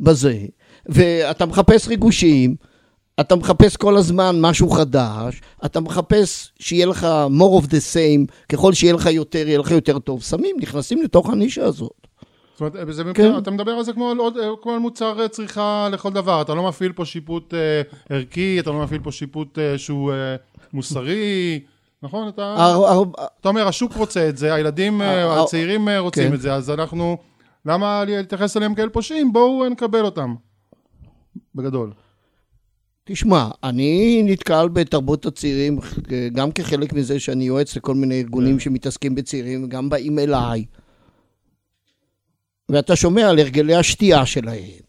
בזה. 0.00 0.38
ואתה 0.86 1.46
מחפש 1.46 1.88
ריגושים, 1.88 2.56
אתה 3.20 3.36
מחפש 3.36 3.76
כל 3.76 3.96
הזמן 3.96 4.36
משהו 4.40 4.70
חדש, 4.70 5.40
אתה 5.64 5.80
מחפש 5.80 6.52
שיהיה 6.58 6.86
לך 6.86 7.06
more 7.38 7.62
of 7.62 7.66
the 7.66 7.94
same, 7.94 8.32
ככל 8.48 8.72
שיהיה 8.72 8.92
לך 8.92 9.06
יותר, 9.06 9.48
יהיה 9.48 9.58
לך 9.58 9.70
יותר 9.70 9.98
טוב. 9.98 10.22
סמים 10.22 10.56
נכנסים 10.60 11.02
לתוך 11.02 11.30
הנישה 11.30 11.64
הזאת. 11.64 12.06
זאת 12.52 12.60
אומרת, 12.60 12.94
זה 12.94 13.02
כן. 13.14 13.38
אתה 13.38 13.50
מדבר 13.50 13.72
על 13.72 13.84
זה 13.84 13.92
כמו 13.92 14.10
על, 14.10 14.18
כמו 14.62 14.72
על 14.72 14.78
מוצר 14.78 15.20
אה, 15.20 15.28
צריכה 15.28 15.88
לכל 15.92 16.12
דבר, 16.12 16.42
אתה 16.42 16.54
לא 16.54 16.68
מפעיל 16.68 16.92
פה 16.92 17.04
שיפוט 17.04 17.54
אה, 17.54 17.82
ערכי, 18.08 18.60
אתה 18.60 18.70
לא 18.70 18.82
מפעיל 18.82 19.00
פה 19.00 19.12
שיפוט 19.12 19.58
אה, 19.58 19.78
שהוא 19.78 20.12
אה, 20.12 20.36
מוסרי, 20.72 21.60
נכון? 22.02 22.28
אתה, 22.28 22.42
הר, 22.42 22.86
הר, 22.86 23.02
אתה 23.40 23.48
אומר, 23.48 23.68
השוק 23.68 23.92
רוצה 23.92 24.28
את 24.28 24.36
זה, 24.36 24.54
הילדים, 24.54 25.02
אה, 25.02 25.22
הר, 25.22 25.42
הצעירים 25.42 25.88
הר, 25.88 25.98
רוצים 26.00 26.28
כן. 26.28 26.34
את 26.34 26.40
זה, 26.40 26.54
אז 26.54 26.70
אנחנו, 26.70 27.16
למה 27.66 28.04
להתייחס 28.04 28.56
אליהם 28.56 28.74
כאל 28.74 28.88
פושעים? 28.88 29.32
בואו 29.32 29.68
נקבל 29.68 30.04
אותם, 30.04 30.34
בגדול. 31.54 31.92
תשמע, 33.04 33.48
אני 33.64 34.22
נתקל 34.24 34.68
בתרבות 34.68 35.26
הצעירים 35.26 35.78
גם 36.32 36.52
כחלק 36.52 36.92
מזה 36.92 37.20
שאני 37.20 37.44
יועץ 37.44 37.76
לכל 37.76 37.94
מיני 37.94 38.20
ארגונים 38.20 38.54
כן. 38.54 38.60
שמתעסקים 38.60 39.14
בצעירים, 39.14 39.68
גם 39.68 39.88
באים 39.88 40.18
אליי. 40.18 40.64
ואתה 42.68 42.96
שומע 42.96 43.30
על 43.30 43.38
הרגלי 43.38 43.74
השתייה 43.74 44.26
שלהם, 44.26 44.80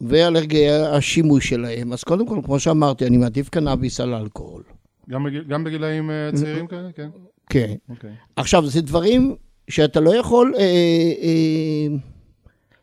ועל 0.00 0.36
הרגלי 0.36 0.70
השימוש 0.70 1.48
שלהם. 1.48 1.92
אז 1.92 2.04
קודם 2.04 2.28
כל, 2.28 2.40
כמו 2.44 2.60
שאמרתי, 2.60 3.06
אני 3.06 3.16
מעדיף 3.16 3.48
קנאביס 3.48 4.00
על 4.00 4.14
אלכוהול. 4.14 4.62
גם, 5.10 5.24
בגיל, 5.24 5.44
גם 5.44 5.64
בגילאים 5.64 6.10
אה, 6.10 6.30
צעירים 6.34 6.66
כאלה? 6.66 6.92
כן. 6.94 7.08
כן. 7.50 7.74
Okay. 7.74 7.92
אוקיי. 7.92 8.14
עכשיו, 8.36 8.66
זה 8.66 8.80
דברים 8.80 9.36
שאתה 9.70 10.00
לא 10.00 10.16
יכול... 10.16 10.54
אה, 10.58 10.62
אה, 11.22 11.96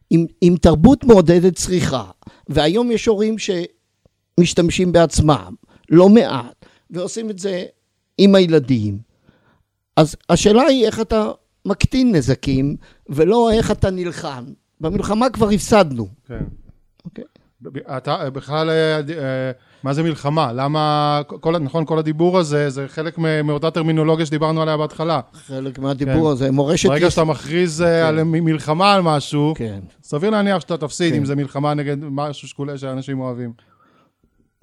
עם, 0.09 0.25
עם 0.41 0.57
תרבות 0.57 1.03
מעודדת 1.03 1.55
צריכה, 1.55 2.11
והיום 2.49 2.91
יש 2.91 3.05
הורים 3.05 3.35
שמשתמשים 3.37 4.91
בעצמם, 4.91 5.53
לא 5.89 6.09
מעט, 6.09 6.65
ועושים 6.89 7.29
את 7.29 7.39
זה 7.39 7.63
עם 8.17 8.35
הילדים. 8.35 8.97
אז 9.97 10.15
השאלה 10.29 10.61
היא 10.61 10.85
איך 10.85 10.99
אתה 10.99 11.31
מקטין 11.65 12.15
נזקים, 12.15 12.75
ולא 13.09 13.51
איך 13.51 13.71
אתה 13.71 13.91
נלחם. 13.91 14.43
במלחמה 14.81 15.29
כבר 15.29 15.49
הפסדנו. 15.49 16.07
כן. 16.25 16.43
אוקיי? 17.05 17.23
אתה 17.97 18.29
בכלל, 18.29 18.69
אה, 18.69 18.95
אה, 18.95 19.51
מה 19.83 19.93
זה 19.93 20.03
מלחמה? 20.03 20.53
למה, 20.53 21.21
כל, 21.27 21.57
נכון, 21.57 21.85
כל 21.85 21.99
הדיבור 21.99 22.39
הזה, 22.39 22.69
זה 22.69 22.87
חלק 22.87 23.17
מאותה 23.17 23.71
טרמינולוגיה 23.71 24.25
שדיברנו 24.25 24.61
עליה 24.61 24.77
בהתחלה. 24.77 25.19
חלק 25.33 25.79
מהדיבור 25.79 26.25
כן. 26.27 26.31
הזה, 26.31 26.51
מורשת... 26.51 26.89
ברגע 26.89 27.11
שאתה 27.11 27.23
מכריז 27.23 27.81
אה, 27.81 27.87
כן. 27.87 28.05
על 28.07 28.23
מלחמה 28.23 28.93
על 28.93 29.01
משהו, 29.01 29.53
כן. 29.57 29.79
סביר 30.03 30.29
להניח 30.29 30.59
שאתה 30.59 30.77
תפסיד, 30.77 31.13
כן. 31.13 31.19
אם 31.19 31.25
זה 31.25 31.35
מלחמה 31.35 31.73
נגד 31.73 31.97
משהו 32.01 32.47
שקולה 32.47 32.77
שאנשים 32.77 33.19
אוהבים. 33.19 33.53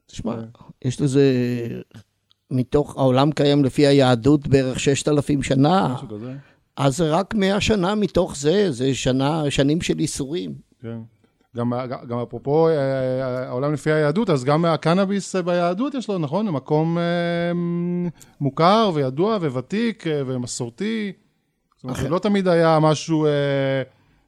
תשמע. 0.06 0.34
יש 0.84 1.00
לזה... 1.00 1.22
מתוך 2.50 2.96
העולם 2.96 3.32
קיים 3.32 3.64
לפי 3.64 3.86
היהדות 3.86 4.48
בערך 4.48 4.80
ששת 4.80 5.08
אלפים 5.08 5.42
שנה. 5.42 5.94
משהו 5.94 6.08
כזה. 6.08 6.34
אז 6.76 6.96
זה 6.96 7.10
רק 7.10 7.34
מאה 7.34 7.60
שנה 7.60 7.94
מתוך 7.94 8.36
זה, 8.36 8.72
זה 8.72 8.94
שנה, 8.94 9.50
שנים 9.50 9.80
של 9.80 10.00
ייסורים. 10.00 10.54
כן. 10.82 10.98
גם, 11.56 11.72
גם 12.08 12.18
אפרופו 12.18 12.68
אה, 12.68 12.72
אה, 12.72 13.48
העולם 13.48 13.72
לפי 13.72 13.92
היהדות, 13.92 14.30
אז 14.30 14.44
גם 14.44 14.64
הקנאביס 14.64 15.36
ביהדות 15.36 15.94
יש 15.94 16.08
לו, 16.08 16.18
נכון? 16.18 16.48
מקום 16.48 16.98
אה, 16.98 17.02
מוכר 18.40 18.90
וידוע 18.94 19.36
וותיק 19.36 20.04
ומסורתי. 20.26 21.12
זאת 21.76 21.84
אומרת, 21.84 21.96
זה 21.96 22.08
לא 22.08 22.18
תמיד 22.18 22.48
היה 22.48 22.78
משהו 22.80 23.26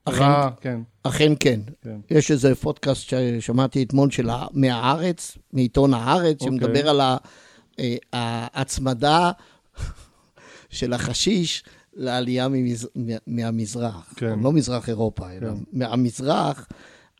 אכן, 0.05 0.23
רע, 0.23 0.50
כן. 0.61 0.81
אכן 1.02 1.33
כן. 1.41 1.61
כן. 1.83 1.97
יש 2.11 2.31
איזה 2.31 2.55
פודקאסט 2.55 3.09
ששמעתי 3.09 3.83
אתמול 3.83 4.11
של 4.11 4.31
מהארץ, 4.52 5.38
מעיתון 5.52 5.95
הארץ, 5.95 6.43
אוקיי. 6.43 6.59
שמדבר 6.59 6.88
על 6.88 7.00
ההצמדה 8.12 9.31
של 10.71 10.93
החשיש 10.93 11.64
לעלייה 11.95 12.49
ממז... 12.49 12.88
מהמזרח. 13.26 14.14
כן. 14.17 14.38
לא 14.41 14.52
מזרח 14.52 14.88
אירופה, 14.88 15.25
כן. 15.29 15.37
אלא 15.43 15.52
מהמזרח. 15.73 16.67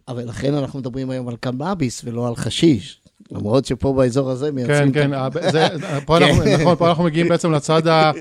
אבל 0.09 0.29
לכן 0.29 0.55
אנחנו 0.55 0.79
מדברים 0.79 1.11
היום 1.11 1.29
על 1.29 1.37
קנאביס 1.37 2.03
ולא 2.05 2.29
על 2.29 2.37
חשיש. 2.37 2.99
למרות 3.31 3.65
שפה 3.65 3.93
באזור 3.93 4.31
הזה 4.31 4.53
מייצרים... 4.53 4.93
כן, 4.93 5.11
כן, 5.33 5.51
זה, 5.51 5.67
פה 6.07 6.17
אנחנו, 6.17 6.45
כן. 6.45 6.61
נכון, 6.61 6.77
פה 6.77 6.89
אנחנו 6.89 7.05
מגיעים 7.05 7.29
בעצם 7.29 7.53
לצד 7.53 7.87
ה... 7.87 8.13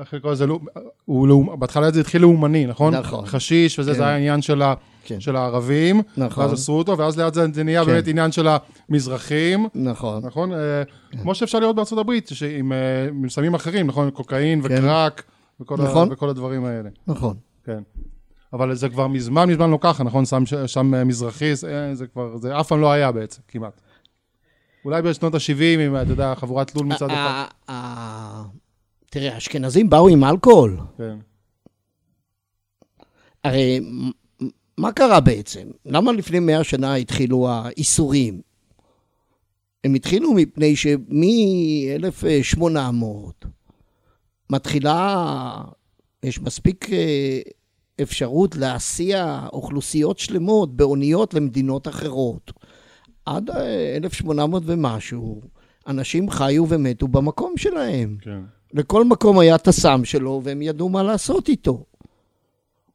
איך 0.00 0.14
לקרוא 0.14 0.32
לזה? 0.32 0.46
בהתחלה 1.58 1.90
זה 1.90 2.00
התחיל 2.00 2.22
לאומני, 2.22 2.66
נכון? 2.66 2.94
נכון. 2.94 3.26
חשיש 3.26 3.78
וזה, 3.78 3.92
זה 3.92 3.98
כן. 3.98 4.04
היה 4.04 4.16
עניין 4.16 4.42
של 4.42 4.62
ה... 4.62 4.74
כן. 5.04 5.20
של 5.20 5.36
הערבים, 5.36 6.02
נכון. 6.16 6.44
ואז 6.44 6.54
אסרו 6.54 6.78
אותו, 6.78 6.98
ואז 6.98 7.18
ליד 7.18 7.34
זה, 7.34 7.46
זה 7.54 7.64
נהיה 7.64 7.84
כן. 7.84 7.90
באמת 7.90 8.08
עניין 8.08 8.32
של 8.32 8.48
המזרחים. 8.88 9.68
נכון. 9.74 10.26
נכון? 10.26 10.50
כן. 11.10 11.18
כמו 11.18 11.34
שאפשר 11.34 11.58
לראות 11.60 11.76
בארצות 11.76 11.98
הברית, 11.98 12.30
עם 12.58 12.72
סמים 13.28 13.54
אחרים, 13.54 13.86
נכון? 13.86 14.10
קוקאין 14.10 14.62
כן. 14.62 14.74
וקרק, 14.74 15.22
וכל, 15.60 15.76
נכון. 15.78 16.08
ה, 16.10 16.12
וכל 16.12 16.28
הדברים 16.28 16.64
האלה. 16.64 16.88
נכון. 17.06 17.36
כן. 17.64 17.80
אבל 18.52 18.74
זה 18.74 18.88
כבר 18.88 19.08
מזמן 19.08 19.50
מזמן 19.50 19.70
לא 19.70 19.78
ככה, 19.80 20.04
נכון? 20.04 20.26
שם, 20.26 20.42
שם 20.66 21.08
מזרחי, 21.08 21.54
זה, 21.54 21.90
זה 21.94 22.06
כבר, 22.06 22.36
זה 22.36 22.60
אף 22.60 22.68
פעם 22.68 22.80
לא 22.80 22.92
היה 22.92 23.12
בעצם, 23.12 23.42
כמעט. 23.48 23.80
אולי 24.84 25.02
בשנות 25.02 25.34
ה-70, 25.34 25.80
עם, 25.80 25.96
אתה 25.96 26.10
יודע, 26.10 26.34
חבורת 26.34 26.74
לול 26.74 26.86
מצד 26.86 27.10
אחד. 27.10 27.44
תראה, 29.10 29.34
האשכנזים 29.34 29.90
באו 29.90 30.08
עם 30.08 30.24
אלכוהול. 30.24 30.80
כן. 30.98 31.18
הרי 33.44 33.80
מה 34.78 34.92
קרה 34.92 35.20
בעצם? 35.20 35.68
למה 35.86 36.12
לפני 36.12 36.38
מאה 36.38 36.64
שנה 36.64 36.94
התחילו 36.94 37.48
האיסורים? 37.48 38.40
הם 39.84 39.94
התחילו 39.94 40.34
מפני 40.34 40.76
שמ-1800 40.76 43.46
מתחילה, 44.50 45.62
יש 46.22 46.40
מספיק 46.40 46.92
אה, 46.92 47.40
אפשרות 48.02 48.56
להסיע 48.56 49.46
אוכלוסיות 49.52 50.18
שלמות 50.18 50.76
באוניות 50.76 51.34
למדינות 51.34 51.88
אחרות. 51.88 52.52
עד 53.26 53.50
1800 53.96 54.62
ומשהו, 54.66 55.40
אנשים 55.86 56.30
חיו 56.30 56.64
ומתו 56.68 57.08
במקום 57.08 57.52
שלהם. 57.56 58.16
כן. 58.20 58.40
לכל 58.74 59.04
מקום 59.04 59.38
היה 59.38 59.54
את 59.54 59.68
הסם 59.68 60.04
שלו, 60.04 60.40
והם 60.44 60.62
ידעו 60.62 60.88
מה 60.88 61.02
לעשות 61.02 61.48
איתו. 61.48 61.84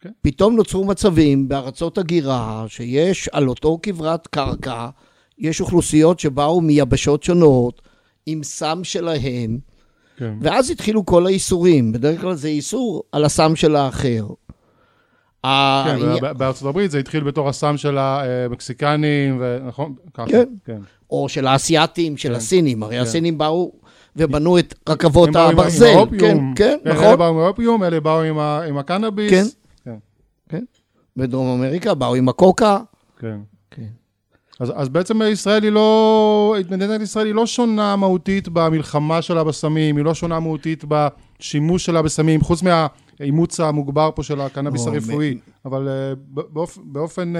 כן. 0.01 0.11
פתאום 0.21 0.55
נוצרו 0.55 0.85
מצבים 0.85 1.47
בארצות 1.47 1.97
הגירה, 1.97 2.65
שיש 2.67 3.27
על 3.27 3.49
אותו 3.49 3.79
כברת 3.83 4.27
קרקע, 4.27 4.89
יש 5.37 5.61
אוכלוסיות 5.61 6.19
שבאו 6.19 6.61
מיבשות 6.61 7.23
שונות, 7.23 7.81
עם 8.25 8.43
סם 8.43 8.83
שלהם, 8.83 9.59
כן. 10.17 10.33
ואז 10.41 10.69
התחילו 10.69 11.05
כל 11.05 11.25
האיסורים. 11.25 11.91
בדרך 11.91 12.21
כלל 12.21 12.35
זה 12.35 12.47
איסור 12.47 13.03
על 13.11 13.25
הסם 13.25 13.55
של 13.55 13.75
האחר. 13.75 14.27
כן, 15.85 15.97
בארצות 16.37 16.67
הברית 16.69 16.91
זה 16.91 16.99
התחיל 16.99 17.23
בתור 17.23 17.49
הסם 17.49 17.77
של 17.77 17.97
המקסיקנים, 17.99 19.37
ו- 19.39 19.57
נכון? 19.67 19.93
כן. 20.27 20.43
כן. 20.65 20.77
או 21.09 21.29
של 21.29 21.47
האסייתים, 21.47 22.17
של 22.17 22.29
כן. 22.29 22.35
הסינים. 22.35 22.83
הרי 22.83 22.95
כן. 22.95 23.01
הסינים 23.01 23.37
באו 23.37 23.71
ובנו 24.15 24.59
את 24.59 24.73
רכבות 24.89 25.27
הם 25.27 25.33
באו 25.33 25.43
עם- 25.49 25.59
הברזל. 25.59 25.85
האופיום. 25.85 26.19
כן, 26.19 26.37
כן, 26.55 26.77
אלה 26.85 26.95
נכון. 26.95 27.17
באו 27.17 27.27
עם 27.27 27.37
האופיום, 27.37 27.83
אלה 27.83 27.99
באו 27.99 28.21
עם 28.21 28.39
ה- 28.39 28.61
עם 28.67 28.77
הקנאביס. 28.77 29.31
כן. 29.31 29.45
כן. 29.85 29.95
כן. 30.49 30.63
בדרום 31.17 31.47
אמריקה 31.59 31.93
באו 31.93 32.15
עם 32.15 32.29
הקוקה. 32.29 32.77
כן. 33.19 33.37
כן. 33.71 33.81
אז, 34.59 34.73
אז 34.75 34.89
בעצם 34.89 35.21
ישראל 35.21 35.63
היא 35.63 35.71
לא, 35.71 36.55
מדינת 36.71 37.01
ישראל 37.01 37.25
היא 37.25 37.35
לא 37.35 37.45
שונה 37.45 37.95
מהותית 37.95 38.47
במלחמה 38.53 39.21
שלה 39.21 39.43
בסמים, 39.43 39.97
היא 39.97 40.05
לא 40.05 40.13
שונה 40.13 40.39
מהותית 40.39 40.83
בשימוש 40.87 41.85
שלה 41.85 42.01
בסמים, 42.01 42.41
חוץ 42.41 42.61
מהאימוץ 43.19 43.59
המוגבר 43.59 44.09
פה 44.15 44.23
של 44.23 44.41
הקנאביס 44.41 44.87
או, 44.87 44.93
הרפואי, 44.93 45.39
אבל 45.65 45.87
uh, 45.87 46.19
באופ, 46.29 46.77
באופן 46.83 47.33
uh, 47.35 47.39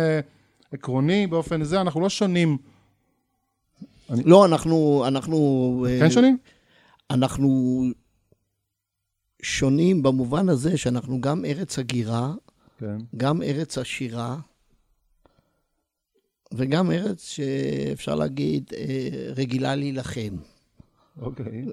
עקרוני, 0.72 1.28
באופן 1.28 1.64
זה, 1.64 1.82
אנחנו 1.82 2.02
לא 2.02 2.10
שונים. 2.10 2.58
לא, 4.10 4.46
אנחנו... 4.46 5.04
אנחנו 5.08 5.86
כן 6.00 6.10
שונים? 6.10 6.38
אנחנו 7.10 7.82
שונים 9.42 10.04
במובן 10.04 10.50
הזה 10.50 10.78
שאנחנו 10.78 11.22
גם 11.22 11.46
ארץ 11.46 11.80
הגירה, 11.80 12.34
כן. 12.78 12.98
גם 13.18 13.42
ארץ 13.42 13.78
עשירה, 13.78 14.38
וגם 16.54 16.92
ארץ 16.92 17.28
שאפשר 17.28 18.16
להגיד 18.16 18.72
אה, 18.78 19.34
רגילה 19.36 19.76
להילחם. 19.76 20.36
אוקיי. 21.22 21.66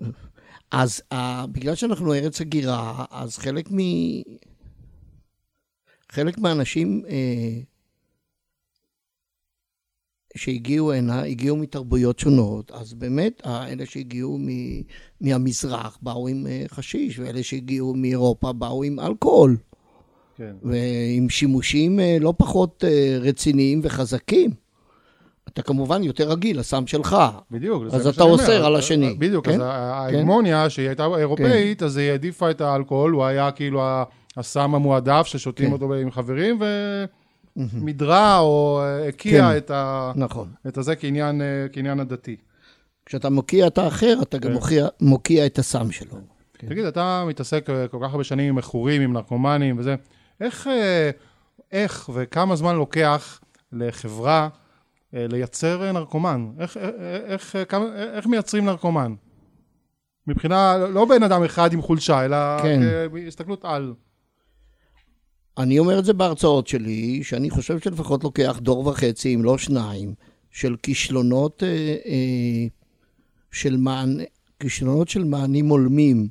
אז 0.73 1.03
uh, 1.13 1.17
בגלל 1.53 1.75
שאנחנו 1.75 2.15
ארץ 2.15 2.41
הגירה, 2.41 3.05
אז 3.11 3.39
חלק 3.39 3.69
מ... 3.73 3.79
חלק 6.13 6.39
מהאנשים 6.39 7.03
אה, 7.09 7.61
שהגיעו 10.37 10.93
הנה, 10.93 11.23
הגיעו 11.23 11.57
מתרבויות 11.57 12.19
שונות, 12.19 12.71
אז 12.71 12.95
באמת, 12.95 13.43
אה, 13.47 13.73
אלה 13.73 13.87
שהגיעו 13.87 14.39
מ... 14.39 14.49
מהמזרח 15.21 15.99
באו 16.03 16.29
עם 16.29 16.47
אה, 16.47 16.65
חשיש, 16.69 17.19
ואלה 17.19 17.43
שהגיעו 17.43 17.95
מאירופה 17.95 18.53
באו 18.53 18.83
עם 18.83 19.01
אלכוהול, 19.01 19.57
כן. 20.37 20.55
ועם 20.63 21.29
שימושים 21.29 22.01
אה, 22.01 22.17
לא 22.21 22.35
פחות 22.39 22.85
אה, 22.85 23.19
רציניים 23.21 23.81
וחזקים. 23.83 24.51
אתה 25.49 25.63
כמובן 25.63 26.03
יותר 26.03 26.31
רגיל 26.31 26.59
לסם 26.59 26.87
שלך. 26.87 27.17
בדיוק. 27.51 27.83
אז 27.93 28.07
אתה 28.07 28.23
אומר. 28.23 28.33
אוסר 28.33 28.67
על 28.67 28.77
השני, 28.77 29.15
בדיוק, 29.15 29.47
כן? 29.47 29.53
אז 29.53 29.61
ההגמוניה, 29.65 30.71
שהיא 30.71 30.87
הייתה 30.87 31.07
אירופאית, 31.19 31.83
אז 31.83 31.97
היא 31.97 32.11
העדיפה 32.11 32.51
את 32.51 32.61
האלכוהול, 32.61 33.13
הוא 33.13 33.25
היה 33.25 33.51
כאילו 33.51 33.83
הסם 34.37 34.75
המועדף 34.75 35.27
ששותים 35.27 35.67
כן. 35.67 35.73
אותו 35.73 35.95
עם 35.95 36.11
חברים, 36.11 36.59
ומידרה 37.57 38.39
או 38.39 38.81
אה, 38.83 39.09
הקיאה 39.09 39.51
כן. 39.53 39.57
את 39.57 39.71
ה... 39.71 40.13
נכון. 40.17 40.49
את 40.69 40.79
הזה 40.79 40.97
כעניין, 40.97 41.43
אה, 41.43 41.67
כעניין 41.73 42.01
הדתי. 42.01 42.37
כשאתה 43.07 43.31
מוקיע 43.31 43.67
את 43.67 43.79
האחר, 43.79 44.15
אתה 44.23 44.39
גם 44.39 44.49
כן. 44.49 44.53
מוקיע, 44.53 44.87
מוקיע 45.01 45.47
את 45.47 45.59
הסם 45.59 45.91
שלו. 45.91 46.15
כן. 46.59 46.67
תגיד, 46.67 46.85
אתה 46.85 47.25
מתעסק 47.29 47.71
אה, 47.71 47.89
כל 47.89 47.99
כך 48.03 48.11
הרבה 48.11 48.25
שנים 48.25 48.49
עם 48.49 48.55
מכורים, 48.55 49.03
עם 49.03 49.13
נרקומנים 49.13 49.79
וזה, 49.79 49.95
איך, 50.41 50.69
איך 51.73 52.11
וכמה 52.15 52.57
זמן 52.57 52.77
לוקח 52.77 53.41
לחברה 53.73 54.49
לייצר 55.13 55.83
אה, 55.87 55.93
נרקומן? 55.93 56.51
איך, 56.59 56.77
איך, 56.77 56.95
איך, 57.25 57.57
אה, 57.57 57.65
כמה, 57.65 57.85
איך 58.15 58.27
מייצרים 58.27 58.65
נרקומן? 58.65 59.15
מבחינה, 60.27 60.77
לא 60.79 61.05
בן 61.05 61.23
אדם 61.23 61.45
אחד 61.45 61.73
עם 61.73 61.83
חולשה, 61.83 62.25
אלא 62.25 62.37
כן. 62.63 62.81
בהסתכלות 63.13 63.65
על. 63.65 63.95
אני 65.59 65.79
אומר 65.79 65.99
את 65.99 66.05
זה 66.05 66.13
בהרצאות 66.13 66.67
שלי, 66.67 67.25
שאני 67.25 67.51
חושב 67.51 67.79
שלפחות 67.79 68.25
לוקח 68.25 68.59
דור 68.63 68.87
וחצי, 68.87 69.35
אם 69.35 69.45
לא 69.45 69.59
שניים, 69.59 70.15
של 70.51 70.77
כישלונות 70.83 71.63
אה, 71.63 71.69
אה, 72.07 72.67
של 73.51 73.77
מענה, 73.77 74.23
כישלונות 74.61 75.09
של 75.09 75.25
מענים 75.25 75.69
הולמים. 75.69 76.29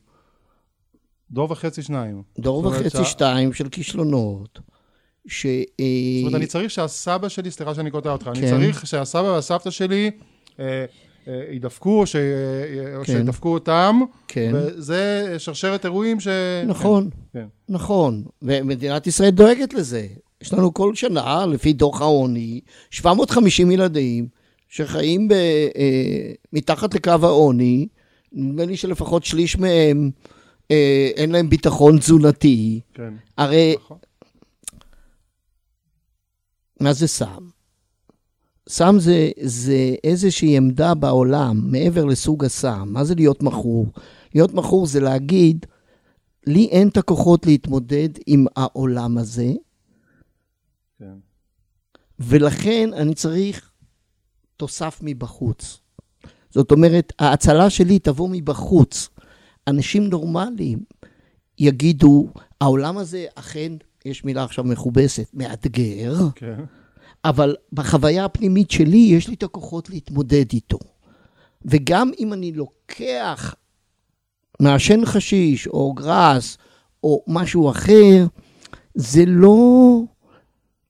דור 1.32 1.52
וחצי, 1.52 1.82
שניים. 1.82 2.24
דור 2.40 2.66
וחצי, 2.66 2.90
שה- 2.90 3.06
שתיים 3.06 3.54
של 3.54 3.70
כישלונות. 3.70 4.60
ש... 5.28 5.46
אה, 5.46 5.56
זאת 6.20 6.28
אומרת, 6.28 6.36
אני 6.36 6.48
צריך 6.48 6.72
שהסבא 6.72 7.30
שלי, 7.30 7.52
סליחה 7.52 7.76
שאני 7.76 7.92
קוטע 7.92 8.12
אותך, 8.12 8.28
אני 8.28 8.42
כן. 8.42 8.50
צריך 8.50 8.88
שהסבא 8.88 9.22
והסבתא 9.28 9.70
שלי 9.70 10.12
אה, 10.60 10.86
אה, 11.28 11.44
ידפקו, 11.52 12.06
ש- 12.06 12.16
אה, 12.16 12.22
כן. 13.06 13.14
שידפקו 13.14 13.54
אותם, 13.54 14.00
כן, 14.28 14.52
וזה 14.54 15.36
שרשרת 15.38 15.86
אירועים 15.86 16.20
ש... 16.20 16.28
נכון, 16.68 17.10
כן. 17.34 17.46
נכון. 17.70 18.24
ומדינת 18.42 19.08
ישראל 19.08 19.30
דואגת 19.30 19.74
לזה. 19.74 20.08
יש 20.42 20.54
לנו 20.54 20.74
כל 20.74 20.96
שנה, 20.96 21.46
לפי 21.46 21.74
דוח 21.74 22.02
העוני, 22.02 22.62
750 22.92 23.72
ילדים 23.72 24.28
שחיים 24.70 25.28
ב, 25.28 25.34
אה, 25.34 26.32
מתחת 26.54 26.96
לקו 26.96 27.12
העוני, 27.22 27.88
נדמה 28.34 28.66
לי 28.66 28.78
שלפחות 28.78 29.24
שליש 29.26 29.58
מהם 29.58 30.12
אה, 30.72 31.10
אין 31.16 31.32
להם 31.32 31.50
ביטחון 31.50 31.98
תזונתי. 32.00 32.80
כן, 32.94 33.14
הרי 33.38 33.76
נכון. 33.78 33.98
מה 36.82 36.94
זה 36.94 37.08
סם? 37.08 37.50
סם 38.70 38.96
זה, 39.00 39.30
זה 39.42 39.96
איזושהי 40.04 40.58
עמדה 40.58 40.94
בעולם, 40.94 41.72
מעבר 41.72 42.06
לסוג 42.06 42.46
הסם. 42.46 42.88
מה 42.92 43.04
זה 43.04 43.16
להיות 43.16 43.44
מכור? 43.44 43.88
להיות 44.36 44.54
מכור 44.54 44.88
זה 44.88 45.00
להגיד, 45.00 45.66
לי 46.48 46.66
אין 46.66 46.88
את 46.88 46.98
הכוחות 46.98 47.46
להתמודד 47.46 48.10
עם 48.28 48.46
העולם 48.56 49.18
הזה, 49.18 49.54
כן. 51.00 51.16
ולכן 52.20 52.90
אני 52.94 53.16
צריך 53.16 53.72
תוסף 54.58 55.00
מבחוץ. 55.02 55.80
זאת 56.50 56.72
אומרת, 56.72 57.14
ההצלה 57.20 57.70
שלי 57.70 58.00
תבוא 58.00 58.30
מבחוץ. 58.32 59.10
אנשים 59.68 60.08
נורמליים 60.08 60.80
יגידו, 61.60 62.28
העולם 62.62 62.98
הזה 62.98 63.26
אכן, 63.36 63.72
יש 64.06 64.24
מילה 64.24 64.44
עכשיו 64.44 64.64
מכובסת, 64.64 65.30
מאתגר, 65.34 66.16
כן. 66.36 66.60
אבל 67.26 67.56
בחוויה 67.74 68.26
הפנימית 68.26 68.72
שלי 68.72 68.98
יש 68.98 69.28
לי 69.28 69.34
את 69.34 69.44
הכוחות 69.44 69.90
להתמודד 69.90 70.46
איתו. 70.54 70.80
וגם 71.66 72.12
אם 72.20 72.34
אני 72.34 72.52
לוקח 72.52 73.56
מעשן 74.60 75.06
חשיש 75.06 75.68
או 75.68 75.94
גראס 75.94 76.58
או 77.04 77.24
משהו 77.28 77.70
אחר, 77.70 78.26
זה 78.96 79.24
לא... 79.28 80.04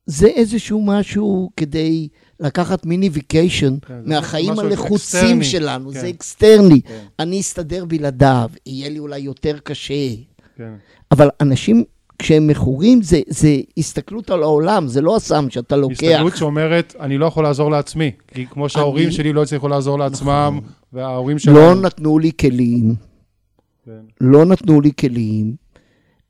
זה 0.06 0.28
איזשהו 0.28 0.82
משהו 0.86 1.50
כדי 1.58 2.08
לקחת 2.39 2.86
mini 2.86 3.10
vacation 3.10 3.77
כן, 3.88 4.02
מהחיים 4.06 4.60
הלחוצים 4.60 5.19
אקסטרני, 5.19 5.43
שלנו, 5.43 5.91
כן. 5.91 6.00
זה 6.00 6.10
אקסטרני. 6.10 6.82
כן. 6.82 7.06
אני 7.19 7.39
אסתדר 7.39 7.86
בלעדיו, 7.86 8.50
יהיה 8.65 8.89
לי 8.89 9.00
אולי 9.00 9.19
יותר 9.19 9.60
קשה. 9.60 10.15
כן. 10.56 10.74
אבל 11.12 11.30
אנשים, 11.41 11.84
כשהם 12.21 12.47
מכורים, 12.47 13.01
זה, 13.01 13.21
זה 13.27 13.47
הסתכלות 13.77 14.29
על 14.29 14.43
העולם, 14.43 14.88
זה 14.88 15.01
לא 15.01 15.15
הסם 15.15 15.49
שאתה 15.49 15.75
לוקח. 15.75 16.03
הסתכלות 16.03 16.36
שאומרת, 16.38 16.95
אני 16.99 17.17
לא 17.17 17.25
יכול 17.25 17.43
לעזור 17.43 17.71
לעצמי, 17.71 18.12
כי 18.27 18.47
כמו 18.47 18.69
שההורים 18.69 19.05
אני- 19.05 19.13
שלי 19.13 19.34
לא 19.34 19.43
הצליחו 19.43 19.67
לעזור 19.67 19.99
לעצמם, 19.99 20.60
וההורים 20.93 21.39
שלהם... 21.39 21.55
לא 21.55 21.75
נתנו 21.75 22.19
לי 22.19 22.31
כלים, 22.41 22.95
כן. 23.86 23.91
לא 24.21 24.45
נתנו 24.45 24.81
לי 24.81 24.91
כלים, 24.99 25.55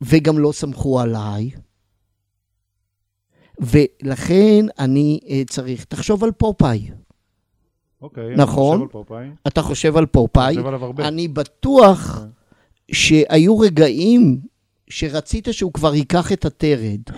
וגם 0.01 0.39
לא 0.39 0.51
סמכו 0.51 0.99
עליי. 0.99 1.49
ולכן 3.60 4.65
אני 4.80 5.19
אה, 5.30 5.41
צריך, 5.49 5.84
תחשוב 5.84 6.23
על 6.23 6.32
פופאי. 6.32 6.89
אוקיי, 8.01 8.36
נכון. 8.36 8.80
אני 8.82 8.88
חושב 8.88 8.97
על 8.97 9.04
פופאי. 9.04 9.27
אתה 9.47 9.62
חושב 9.62 9.97
על 9.97 10.06
פופאי. 10.06 10.54
חושב 10.56 10.67
עליו 10.67 10.86
הרבה. 10.86 11.08
אני 11.08 11.27
בטוח 11.27 12.19
שהיו 12.91 13.60
רגעים 13.60 14.39
שרצית 14.91 15.47
שהוא 15.51 15.73
כבר 15.73 15.95
ייקח 15.95 16.32
את 16.32 16.45
הטרד. 16.45 17.01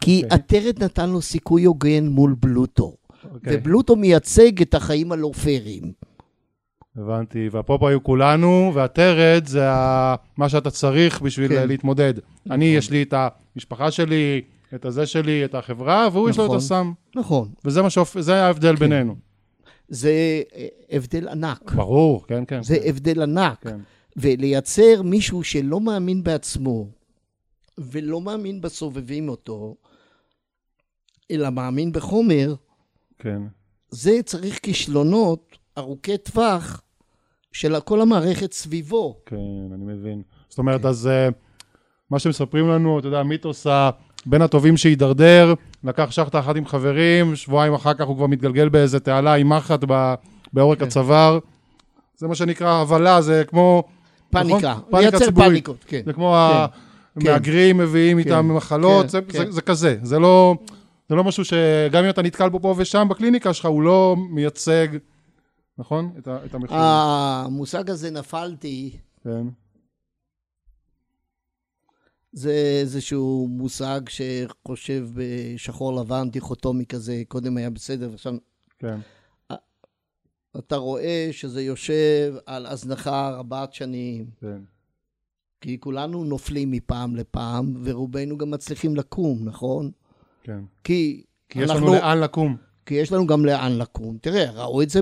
כי 0.00 0.22
אוקיי. 0.24 0.38
הטרד 0.38 0.84
נתן 0.84 1.10
לו 1.10 1.22
סיכוי 1.22 1.64
הוגן 1.64 2.06
מול 2.06 2.34
בלוטו. 2.40 2.96
אוקיי, 3.34 3.56
ובלוטו 3.56 3.96
מייצג 3.96 4.62
את 4.62 4.74
החיים 4.74 5.12
הלא 5.12 5.30
פיירים. 5.42 5.92
הבנתי. 6.96 7.48
והפופאי 7.52 7.92
הוא 7.92 8.02
כולנו, 8.02 8.70
והטרד 8.74 9.46
זה 9.46 9.68
מה 10.36 10.48
שאתה 10.48 10.70
צריך 10.70 11.20
בשביל 11.20 11.48
כן. 11.48 11.68
להתמודד. 11.68 12.14
אני, 12.50 12.64
יש 12.64 12.90
לי 12.90 13.02
את 13.02 13.14
המשפחה 13.54 13.90
שלי, 13.90 14.40
את 14.74 14.84
הזה 14.84 15.06
שלי, 15.06 15.44
את 15.44 15.54
החברה, 15.54 16.08
והוא 16.12 16.30
יש 16.30 16.38
לו 16.38 16.44
את 16.44 16.48
נכון. 16.48 16.58
הסם. 16.58 16.92
נכון. 17.16 17.48
וזה 17.64 17.82
מה 17.82 17.90
שהופ... 17.90 18.20
זה 18.20 18.44
ההבדל 18.44 18.76
בינינו. 18.76 19.16
זה 19.88 20.42
אה, 20.56 20.66
הבדל 20.90 21.28
ענק. 21.28 21.72
ברור, 21.72 22.26
כן, 22.26 22.44
כן. 22.48 22.62
זה 22.62 22.76
הבדל 22.84 23.22
ענק. 23.22 23.62
כן. 23.62 23.78
ולייצר 24.16 25.02
מישהו 25.04 25.44
שלא 25.44 25.80
מאמין 25.80 26.22
בעצמו, 26.22 26.88
ולא 27.78 28.20
מאמין 28.20 28.60
בסובבים 28.60 29.28
אותו, 29.28 29.74
אלא 31.30 31.50
מאמין 31.50 31.92
בחומר, 31.92 32.54
כן. 33.18 33.42
זה 33.90 34.20
צריך 34.24 34.58
כישלונות 34.62 35.56
ארוכי 35.78 36.18
טווח 36.18 36.80
של 37.52 37.80
כל 37.80 38.00
המערכת 38.00 38.52
סביבו. 38.52 39.16
כן, 39.26 39.36
אני 39.74 39.84
מבין. 39.84 40.22
זאת 40.48 40.58
אומרת, 40.58 40.84
אז 40.84 41.06
אה, 41.06 41.28
מה 42.10 42.18
שמספרים 42.18 42.68
לנו, 42.68 42.98
אתה 42.98 43.08
יודע, 43.08 43.20
המיתוס 43.20 43.66
ה- 43.66 43.90
בין 44.26 44.42
הטובים 44.42 44.76
שהידרדר, 44.76 45.54
לקח 45.84 46.10
שחטה 46.10 46.38
אחת 46.38 46.56
עם 46.56 46.66
חברים, 46.66 47.36
שבועיים 47.36 47.74
אחר 47.74 47.94
כך 47.94 48.06
הוא 48.06 48.16
כבר 48.16 48.26
מתגלגל 48.26 48.68
באיזה 48.68 49.00
תעלה 49.00 49.34
עם 49.34 49.48
מחט 49.48 49.80
בעורק 50.52 50.78
כן. 50.78 50.84
הצוואר. 50.84 51.38
זה 52.16 52.26
מה 52.28 52.34
שנקרא 52.34 52.70
הבלה, 52.72 53.22
זה 53.22 53.42
כמו... 53.46 53.82
פאניקה. 54.30 54.70
נכון? 54.72 54.90
פאניקה 54.90 55.18
ציבורית. 55.18 55.48
פאניקות, 55.48 55.84
כן. 55.86 56.02
זה 56.06 56.12
כמו 56.12 56.36
כן. 56.72 56.78
המהגרים 57.16 57.76
מביאים 57.78 58.22
כן. 58.22 58.28
איתם 58.28 58.56
מחלות, 58.56 59.02
כן, 59.02 59.08
זה- 59.08 59.22
כן. 59.22 59.38
זה- 59.46 59.50
זה 59.50 59.60
כזה. 59.62 59.98
זה 60.02 60.18
לא... 60.18 60.54
זה 61.08 61.14
לא 61.14 61.24
משהו 61.24 61.44
שגם 61.44 62.04
אם 62.04 62.10
אתה 62.10 62.22
נתקל 62.22 62.48
בו 62.48 62.60
פה 62.60 62.74
ושם 62.78 63.06
בקליניקה 63.10 63.54
שלך, 63.54 63.66
הוא 63.66 63.82
לא 63.82 64.16
מייצג, 64.30 64.88
נכון? 65.78 66.14
את 66.18 66.28
ה- 66.28 66.44
את 66.44 66.54
המחיר. 66.54 66.76
המושג 66.78 67.90
הזה 67.90 68.10
נפלתי, 68.10 68.96
כן, 69.24 69.46
זה 72.32 72.52
איזשהו 72.80 73.48
מושג 73.50 74.00
שחושב 74.08 75.06
בשחור 75.14 76.00
לבן, 76.00 76.30
דיכוטומי 76.30 76.86
כזה, 76.86 77.22
קודם 77.28 77.56
היה 77.56 77.70
בסדר, 77.70 78.08
ועכשיו 78.10 78.32
כן, 78.78 78.98
אתה 80.58 80.76
רואה 80.76 81.28
שזה 81.32 81.62
יושב 81.62 82.34
על 82.46 82.66
הזנחה 82.66 83.30
רבת 83.30 83.72
שנים, 83.74 84.26
כן. 84.40 84.58
כי 85.60 85.80
כולנו 85.80 86.24
נופלים 86.24 86.70
מפעם 86.70 87.16
לפעם, 87.16 87.74
ורובנו 87.84 88.38
גם 88.38 88.50
מצליחים 88.50 88.96
לקום, 88.96 89.38
נכון? 89.44 89.90
כן. 90.42 90.60
כי, 90.84 91.22
כי 91.48 91.62
יש 91.62 91.70
אנחנו, 91.70 91.86
לנו 91.86 91.94
לאן 91.94 92.18
לקום. 92.18 92.56
כי 92.86 92.94
יש 92.94 93.12
לנו 93.12 93.26
גם 93.26 93.44
לאן 93.44 93.78
לקום. 93.78 94.16
תראה, 94.20 94.50
ראו 94.50 94.82
את 94.82 94.90
זה 94.90 95.00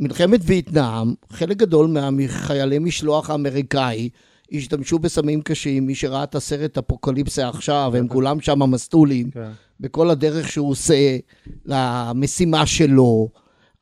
במלחמת 0.00 0.40
וייטנאם, 0.44 1.14
חלק 1.30 1.56
גדול 1.56 1.86
מהחיילי 1.86 2.78
משלוח 2.78 3.30
האמריקאי 3.30 4.08
השתמשו 4.52 4.98
בסמים 4.98 5.42
קשים, 5.42 5.86
מי 5.86 5.94
שראה 5.94 6.24
את 6.24 6.34
הסרט 6.34 6.78
אפוקליפסה 6.78 7.48
עכשיו, 7.48 7.92
הם 7.96 8.08
כולם 8.08 8.40
שם 8.40 8.70
מסטולים, 8.70 9.30
כן, 9.30 9.50
בכל 9.80 10.10
הדרך 10.10 10.48
שהוא 10.48 10.70
עושה 10.70 11.16
למשימה 11.66 12.66
שלו. 12.66 13.28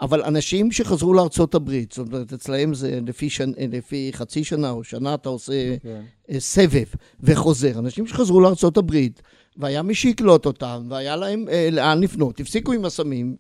אבל 0.02 0.22
אנשים 0.22 0.72
שחזרו 0.72 1.14
לארצות 1.14 1.54
הברית, 1.54 1.92
זאת 1.92 2.08
אומרת, 2.08 2.32
אצלהם 2.32 2.74
זה 2.74 2.98
לפי, 3.06 3.30
שנ... 3.30 3.50
לפי 3.72 4.10
חצי 4.14 4.44
שנה 4.44 4.70
או 4.70 4.84
שנה 4.84 5.14
אתה 5.14 5.28
עושה 5.28 5.76
כן. 5.82 6.02
אה, 6.30 6.40
סבב 6.40 6.84
וחוזר. 7.20 7.78
אנשים 7.78 8.06
שחזרו 8.06 8.40
לארצות 8.40 8.76
הברית, 8.76 9.22
והיה 9.56 9.82
מי 9.82 9.94
שיקלוט 9.94 10.46
אותם, 10.46 10.86
והיה 10.88 11.16
להם 11.16 11.44
אה, 11.48 11.68
לאן 11.72 12.00
לפנות, 12.00 12.40
הפסיקו 12.40 12.72
עם 12.72 12.84
הסמים, 12.84 13.36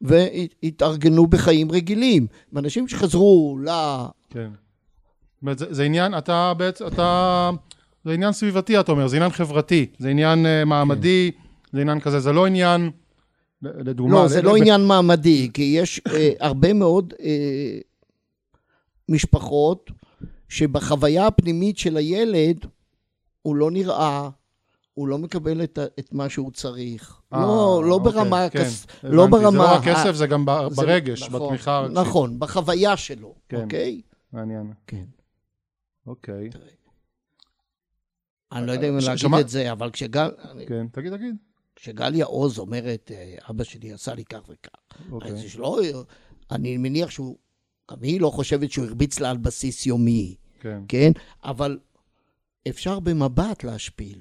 והתארגנו 0.00 1.26
בחיים 1.26 1.72
רגילים. 1.72 2.26
ואנשים 2.52 2.88
שחזרו 2.88 3.58
ל... 3.64 3.70
כן. 4.30 4.50
זה, 5.56 5.66
זה 5.74 5.82
עניין, 5.82 6.18
אתה 6.18 6.54
בעצם, 6.54 6.86
אתה, 6.86 7.50
זה 8.04 8.12
עניין 8.12 8.32
סביבתי, 8.32 8.80
אתה 8.80 8.92
אומר, 8.92 9.08
זה 9.08 9.16
עניין 9.16 9.30
חברתי, 9.30 9.86
זה 9.98 10.08
עניין 10.08 10.46
uh, 10.46 10.64
מעמדי, 10.64 11.30
זה 11.72 11.80
עניין 11.80 12.00
כזה, 12.00 12.20
זה 12.20 12.32
לא 12.32 12.46
עניין, 12.46 12.90
לדוגמה... 13.62 14.14
לא, 14.14 14.28
זה 14.28 14.42
לא 14.42 14.52
ל- 14.52 14.56
עניין 14.56 14.80
מעמדי, 14.86 15.50
כי 15.54 15.62
יש 15.62 16.00
אה, 16.14 16.30
הרבה 16.40 16.72
מאוד 16.72 17.14
אה, 17.20 17.78
משפחות 19.08 19.90
שבחוויה 20.48 21.26
הפנימית 21.26 21.78
של 21.78 21.96
הילד, 21.96 22.66
הוא 23.42 23.56
לא 23.56 23.70
נראה, 23.70 24.30
הוא 24.94 25.08
לא 25.08 25.18
מקבל 25.18 25.62
את, 25.64 25.78
את 25.98 26.12
מה 26.12 26.28
שהוא 26.28 26.52
צריך. 26.52 27.20
אה, 27.32 27.40
לא, 27.40 27.82
לא 27.86 27.94
אוקיי, 27.94 28.12
ברמה... 28.12 28.48
כן, 28.50 28.58
הכס... 28.60 28.86
הבנתי. 29.02 29.16
לא 29.16 29.26
ברמה... 29.26 29.50
זה 29.50 29.58
לא 29.58 29.74
רק 29.74 29.84
כסף, 29.84 30.12
זה 30.14 30.26
גם 30.26 30.44
ב- 30.46 30.68
זה- 30.70 30.76
ברגש, 30.82 31.22
נכון, 31.22 31.46
בתמיכה 31.46 31.76
הרגשית. 31.76 31.98
נכון, 31.98 32.38
בחוויה 32.38 32.96
שלו, 32.96 33.34
כן. 33.48 33.62
אוקיי? 33.62 34.00
מעניין, 34.32 34.72
כן. 34.86 35.04
אוקיי. 36.06 36.50
אני 38.52 38.66
לא 38.66 38.72
יודע 38.72 38.88
אם 38.88 38.98
להגיד 39.06 39.34
את 39.40 39.48
זה, 39.48 39.72
אבל 39.72 39.90
כשגל, 39.90 40.30
כן, 40.68 40.86
תגיד, 40.92 41.16
תגיד. 41.16 41.36
כשגליה 41.80 42.24
עוז 42.24 42.58
אומרת, 42.58 43.10
אה, 43.14 43.34
אבא 43.50 43.64
שלי 43.64 43.92
עשה 43.92 44.14
לי 44.14 44.24
כך 44.24 44.40
וכך, 44.48 45.00
אוקיי. 45.10 45.32
אז 45.32 45.44
יש 45.44 45.56
לו, 45.56 45.76
אני 46.50 46.76
מניח 46.76 47.10
שהוא, 47.10 47.36
גם 47.90 47.96
היא 48.02 48.20
לא 48.20 48.30
חושבת 48.30 48.72
שהוא 48.72 48.84
הרביץ 48.86 49.20
לה 49.20 49.30
על 49.30 49.36
בסיס 49.36 49.86
יומי, 49.86 50.34
כן, 50.60 50.80
כן? 50.88 51.12
אבל 51.44 51.78
אפשר 52.68 53.00
במבט 53.00 53.64
להשפיל, 53.64 54.20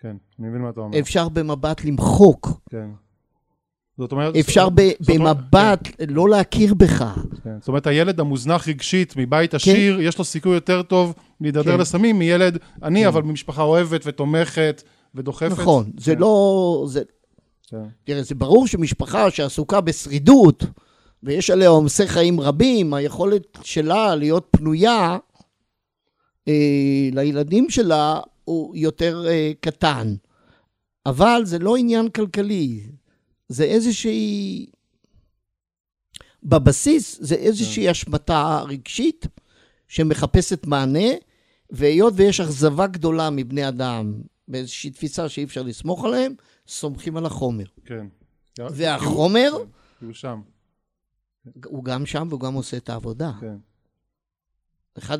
כן, 0.00 0.16
אני 0.38 0.48
מבין 0.48 0.62
מה 0.62 0.70
אתה 0.70 0.80
אומר. 0.80 0.98
אפשר 0.98 1.28
במבט 1.28 1.84
למחוק, 1.84 2.48
כן. 2.70 2.88
זאת 3.98 4.12
אומרת... 4.12 4.36
אפשר 4.36 4.68
ב- 4.68 4.90
זאת 5.00 5.10
במבט 5.10 5.88
לא 6.08 6.28
להכיר 6.28 6.74
בך. 6.74 7.04
כן. 7.44 7.58
זאת 7.60 7.68
אומרת, 7.68 7.86
הילד 7.86 8.20
המוזנח 8.20 8.68
רגשית 8.68 9.14
מבית 9.16 9.54
עשיר, 9.54 10.00
יש 10.00 10.18
לו 10.18 10.24
סיכוי 10.24 10.54
יותר 10.54 10.82
טוב 10.82 11.14
להידרדר 11.40 11.72
כן. 11.72 11.80
לסמים 11.80 12.18
מילד 12.18 12.58
עני, 12.82 13.08
אבל 13.08 13.22
ממשפחה 13.22 13.62
אוהבת 13.62 14.00
ותומכת 14.04 14.82
ודוחפת. 15.14 15.50
נכון, 15.50 15.90
זה 15.98 16.14
כן. 16.14 16.20
לא... 16.20 16.84
זה, 16.88 17.02
כן, 17.68 17.84
תראה, 18.04 18.22
זה 18.22 18.34
ברור 18.34 18.66
שמשפחה 18.66 19.30
שעסוקה 19.30 19.80
בשרידות, 19.80 20.64
ויש 21.22 21.50
עליה 21.50 21.68
עומסי 21.68 22.06
חיים 22.06 22.40
רבים, 22.40 22.94
היכולת 22.94 23.58
שלה 23.62 24.14
להיות 24.14 24.46
פנויה 24.50 25.18
אה, 26.48 27.08
לילדים 27.12 27.70
שלה 27.70 28.20
הוא 28.44 28.76
יותר 28.76 29.26
אה, 29.28 29.52
קטן. 29.60 30.14
אבל 31.06 31.42
זה 31.44 31.58
לא 31.58 31.76
עניין 31.76 32.08
כלכלי, 32.08 32.80
זה 33.48 33.64
איזושהי... 33.64 34.66
בבסיס 36.42 37.18
זה 37.20 37.34
איזושהי 37.34 37.88
השמטה 37.88 38.62
רגשית 38.68 39.26
שמחפשת 39.88 40.66
מענה, 40.66 41.08
והיות 41.70 42.12
ויש 42.16 42.40
אכזבה 42.40 42.86
גדולה 42.86 43.30
מבני 43.30 43.68
אדם 43.68 44.14
באיזושהי 44.48 44.90
תפיסה 44.90 45.28
שאי 45.28 45.44
אפשר 45.44 45.62
לסמוך 45.62 46.04
עליהם, 46.04 46.34
סומכים 46.68 47.16
על 47.16 47.26
החומר. 47.26 47.64
כן. 47.84 48.06
והחומר, 48.58 49.50
כי 49.98 50.04
הוא 50.04 50.12
שם, 50.12 50.40
הוא 51.64 51.84
גם 51.84 52.06
שם 52.06 52.26
והוא 52.30 52.40
גם 52.40 52.54
עושה 52.54 52.76
את 52.76 52.88
העבודה. 52.88 53.32
כן. 53.40 53.56
אחת 54.98 55.18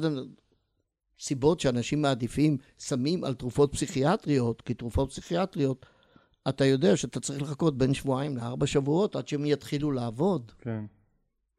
הסיבות 1.18 1.60
שאנשים 1.60 2.02
מעדיפים 2.02 2.56
סמים 2.78 3.24
על 3.24 3.34
תרופות 3.34 3.72
פסיכיאטריות, 3.72 4.62
כי 4.62 4.74
תרופות 4.74 5.10
פסיכיאטריות, 5.10 5.86
אתה 6.48 6.64
יודע 6.64 6.96
שאתה 6.96 7.20
צריך 7.20 7.42
לחכות 7.42 7.78
בין 7.78 7.94
שבועיים 7.94 8.36
לארבע 8.36 8.66
שבועות 8.66 9.16
עד 9.16 9.28
שהם 9.28 9.44
יתחילו 9.44 9.92
לעבוד. 9.92 10.52
כן, 10.58 10.84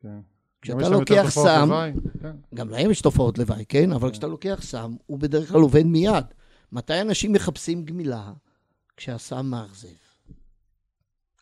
כן. 0.01 0.19
כשאתה 0.62 0.89
לוקח 0.89 1.30
סם, 1.30 1.67
לוואי, 1.69 1.91
כן. 2.21 2.36
גם 2.56 2.69
להם 2.69 2.91
יש 2.91 3.01
תופעות 3.01 3.38
לוואי, 3.38 3.65
כן? 3.65 3.91
אבל 3.91 4.12
כשאתה 4.12 4.28
לוקח 4.28 4.60
סם, 4.62 4.95
הוא 5.06 5.19
בדרך 5.19 5.49
כלל 5.49 5.62
עובד 5.62 5.84
מיד. 5.84 6.25
מתי 6.71 7.01
אנשים 7.01 7.34
מחפשים 7.34 7.86
גמילה? 7.86 8.23
כשהסם 8.97 9.45
מאכזב. 9.45 9.88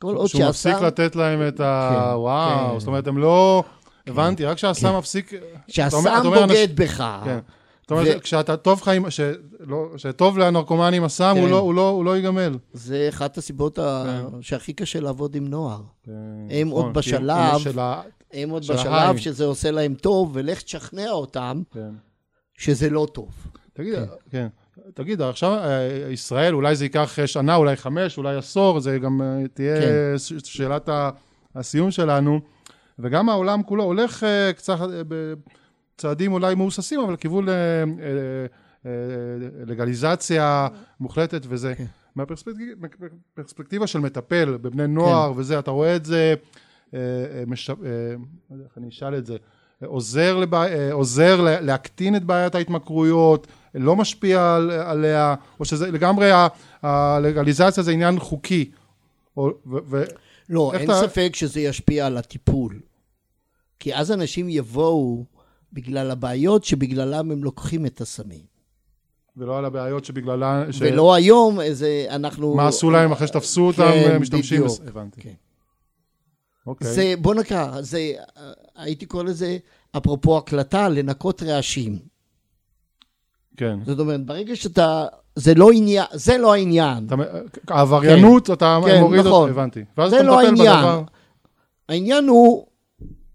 כל 0.02 0.16
עוד 0.16 0.28
שהוא 0.28 0.42
מפסיק 0.50 0.72
שהסם... 0.72 0.86
לתת 0.86 1.16
להם 1.16 1.48
את 1.48 1.60
ה... 1.60 1.90
כן, 1.94 2.16
וואו, 2.20 2.74
כן. 2.74 2.80
זאת 2.80 2.88
אומרת, 2.88 3.08
הם 3.08 3.18
לא... 3.18 3.64
הבנתי, 4.08 4.46
רק 4.46 4.58
כשהסם 4.58 4.98
מפסיק... 4.98 5.34
אתה 5.34 5.42
אומר- 5.44 5.62
כשהסם 5.68 6.24
בוגד 6.24 6.68
בך. 6.76 7.04
כן. 7.26 7.40
זאת 7.82 7.92
אומרת, 7.92 8.08
ו- 8.18 8.22
כשאתה 8.22 8.58
טוב. 8.58 8.82
ש- 9.10 9.20
לא- 9.60 9.88
שטוב 9.98 10.38
לנרקומן 10.38 10.94
עם 10.94 11.04
הסם, 11.04 11.36
הוא 11.38 11.46
כן. 11.46 11.52
לא- 11.52 11.60
הוא 11.60 11.74
לא- 11.74 11.90
הוא 11.90 12.06
לא 12.06 12.16
ייגמל. 12.18 12.58
זה 12.74 13.06
אחת 13.10 13.38
הסיבות 13.38 13.80
ה- 13.80 14.06
שהכי 14.42 14.74
קשה 14.74 15.00
לעבוד 15.00 15.36
עם 15.36 15.48
נוער. 15.48 15.82
כן, 16.04 16.12
הם 16.50 16.68
נכון, 16.68 16.84
עוד 16.86 16.94
כי 16.94 17.00
בשלב- 17.00 17.30
הם 18.34 18.50
עוד 18.50 18.64
של 18.64 18.74
בשלב. 18.74 19.18
שזה 19.18 19.46
עושה 19.46 19.72
להם 19.72 19.94
טוב, 19.94 20.32
ולך 20.34 20.62
תשכנע 20.62 21.10
אותם 21.12 21.62
כן. 21.74 21.90
שזה 22.58 22.90
לא 22.90 23.08
טוב. 23.14 23.30
תגיד, 23.74 23.94
כן. 24.30 24.48
תגיד, 24.94 25.22
עכשיו 25.22 25.52
אה, 25.54 26.10
ישראל, 26.12 26.54
אולי 26.54 26.76
זה 26.76 26.86
ייקח 26.86 27.20
אה, 27.20 27.28
שנה, 27.28 27.56
אולי 27.56 27.76
חמש, 27.76 28.18
אולי 28.18 28.36
עשור, 28.36 28.80
זה 28.80 29.00
גם 29.00 29.22
אה, 29.22 29.48
תהיה 29.54 29.82
כן. 29.82 30.40
שאלת 30.44 30.90
הסיום 31.56 31.92
שלנו, 31.92 32.40
וגם 33.00 33.30
העולם 33.30 33.64
כולו 33.64 33.84
הולך 33.84 34.26
קצת 34.56 34.78
בצעדים 35.08 36.34
אולי 36.34 36.56
מהוססים, 36.56 37.00
אבל 37.00 37.14
לכיוון 37.14 37.46
לגליזציה 39.68 40.68
מוחלטת 41.00 41.46
וזה. 41.50 41.76
כן. 41.76 41.86
מהפרספקטיבה 42.16 43.88
של 43.88 44.00
מטפל 44.00 44.58
בבני 44.58 44.88
נוער 44.88 45.34
כן. 45.34 45.40
וזה, 45.40 45.60
אתה 45.60 45.72
רואה 45.72 45.96
את 45.96 46.06
זה, 46.06 46.34
מש... 47.48 47.70
לא 47.70 47.76
יודע 48.52 48.64
איך 48.64 48.78
אני 48.78 48.90
אשאל 48.90 49.16
את 49.18 49.26
זה, 49.26 49.38
עוזר, 49.86 50.38
לבע... 50.38 50.92
עוזר 50.92 51.42
להקטין 51.42 52.16
את 52.16 52.24
בעיית 52.24 52.56
ההתמכרויות, 52.56 53.48
לא 53.76 53.96
משפיע 53.96 54.56
על, 54.56 54.72
עליה, 54.72 55.36
או 55.60 55.66
שזה 55.66 55.92
לגמרי 55.92 56.32
הלגליזציה 56.82 57.84
זה 57.84 57.92
עניין 57.92 58.20
חוקי. 58.20 58.72
או, 59.38 59.48
ו, 59.48 59.78
ו, 59.90 60.04
לא, 60.50 60.72
אין 60.74 60.92
אתה... 60.92 61.02
ספק 61.02 61.32
שזה 61.36 61.60
ישפיע 61.60 62.06
על 62.06 62.18
הטיפול. 62.18 62.80
כי 63.80 63.96
אז 63.96 64.12
אנשים 64.12 64.50
יבואו 64.50 65.26
בגלל 65.74 66.12
הבעיות 66.12 66.64
שבגללם 66.64 67.32
הם 67.32 67.44
לוקחים 67.44 67.86
את 67.86 68.02
הסמים. 68.02 68.54
ולא 69.38 69.58
על 69.58 69.66
הבעיות 69.66 70.06
שבגללם... 70.06 70.72
ש... 70.72 70.82
ולא 70.82 71.14
היום, 71.14 71.62
איזה, 71.62 72.06
אנחנו... 72.10 72.56
מה 72.56 72.68
עשו 72.68 72.92
להם 72.92 73.12
אחרי 73.12 73.28
שתפסו 73.28 73.68
אותם, 73.68 73.92
כן, 73.92 74.18
משתמשים... 74.18 74.62
בדיוק. 74.62 74.82
הבנתי. 74.88 75.22
כן. 75.22 75.34
אוקיי. 76.68 76.94
זה, 76.94 77.14
בוא 77.22 77.36
נקרא, 77.36 77.82
זה, 77.82 78.14
הייתי 78.76 79.06
קורא 79.06 79.24
לזה, 79.24 79.58
אפרופו 79.98 80.38
הקלטה, 80.38 80.90
לנקות 80.90 81.44
רעשים. 81.44 82.13
כן. 83.58 83.80
זאת 83.86 84.00
אומרת, 84.00 84.26
ברגע 84.26 84.56
שאתה, 84.56 85.06
זה 85.36 85.54
לא 85.54 85.72
עניין, 85.72 86.06
זה 86.12 86.38
לא 86.38 86.54
העניין. 86.54 87.06
אתה, 87.06 87.16
העבריינות, 87.68 88.48
כן. 88.48 88.54
אתה 88.54 88.80
כן, 88.86 89.00
מוריד 89.00 89.20
נכון. 89.20 89.32
אותה, 89.50 89.52
הבנתי. 89.52 89.84
ואז 89.98 90.10
זה 90.10 90.18
אתה 90.18 90.26
לא 90.26 90.40
העניין. 90.40 90.78
בדבר... 90.78 91.04
העניין 91.90 92.28
הוא 92.28 92.68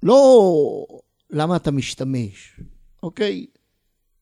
לא 0.03 0.87
למה 1.31 1.57
אתה 1.57 1.71
משתמש, 1.71 2.61
אוקיי? 3.03 3.47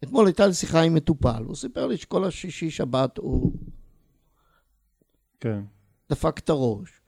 אתמול 0.05 0.27
הייתה 0.27 0.47
לי 0.47 0.55
שיחה 0.55 0.81
עם 0.81 0.95
מטופל, 0.95 1.43
הוא 1.47 1.57
סיפר 1.57 1.87
לי 1.87 1.97
שכל 1.97 2.25
השישי 2.25 2.71
שבת 2.71 3.19
הוא... 3.19 3.53
כן. 5.41 5.61
דפק 6.11 6.39
את 6.39 6.51
הראש. 6.51 7.01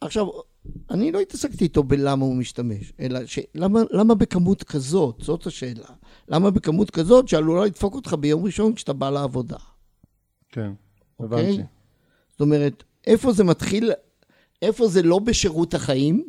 עכשיו, 0.00 0.26
אני 0.90 1.12
לא 1.12 1.20
התעסקתי 1.20 1.64
איתו 1.64 1.82
בלמה 1.82 2.24
הוא 2.24 2.36
משתמש, 2.36 2.92
אלא 3.00 3.26
ש... 3.26 3.38
למה, 3.54 3.80
למה 3.90 4.14
בכמות 4.14 4.62
כזאת? 4.62 5.16
זאת 5.18 5.46
השאלה. 5.46 5.88
למה 6.28 6.50
בכמות 6.50 6.90
כזאת 6.90 7.28
שעלולה 7.28 7.64
לדפוק 7.64 7.94
אותך 7.94 8.16
ביום 8.20 8.44
ראשון 8.44 8.74
כשאתה 8.74 8.92
בא 8.92 9.10
לעבודה? 9.10 9.56
כן, 10.52 10.72
אוקיי? 11.18 11.38
הבנתי. 11.48 11.62
זאת 12.30 12.40
אומרת, 12.40 12.82
איפה 13.06 13.32
זה 13.32 13.44
מתחיל, 13.44 13.92
איפה 14.62 14.88
זה 14.88 15.02
לא 15.02 15.18
בשירות 15.18 15.74
החיים, 15.74 16.24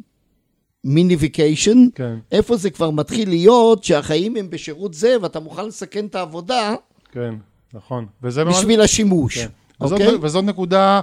mini 0.83 1.15
vacation, 1.15 1.87
כן. 1.95 2.15
איפה 2.31 2.57
זה 2.57 2.69
כבר 2.69 2.91
מתחיל 2.91 3.29
להיות 3.29 3.83
שהחיים 3.83 4.35
הם 4.35 4.49
בשירות 4.49 4.93
זה 4.93 5.15
ואתה 5.21 5.39
מוכן 5.39 5.65
לסכן 5.65 6.05
את 6.05 6.15
העבודה. 6.15 6.75
כן, 7.11 7.35
נכון. 7.73 8.05
וזה 8.23 8.45
בשביל 8.45 8.79
ממש... 8.79 8.89
השימוש. 8.89 9.37
כן. 9.37 9.47
אוקיי? 9.81 10.07
וזאת, 10.07 10.19
וזאת 10.23 10.43
נקודה 10.43 11.01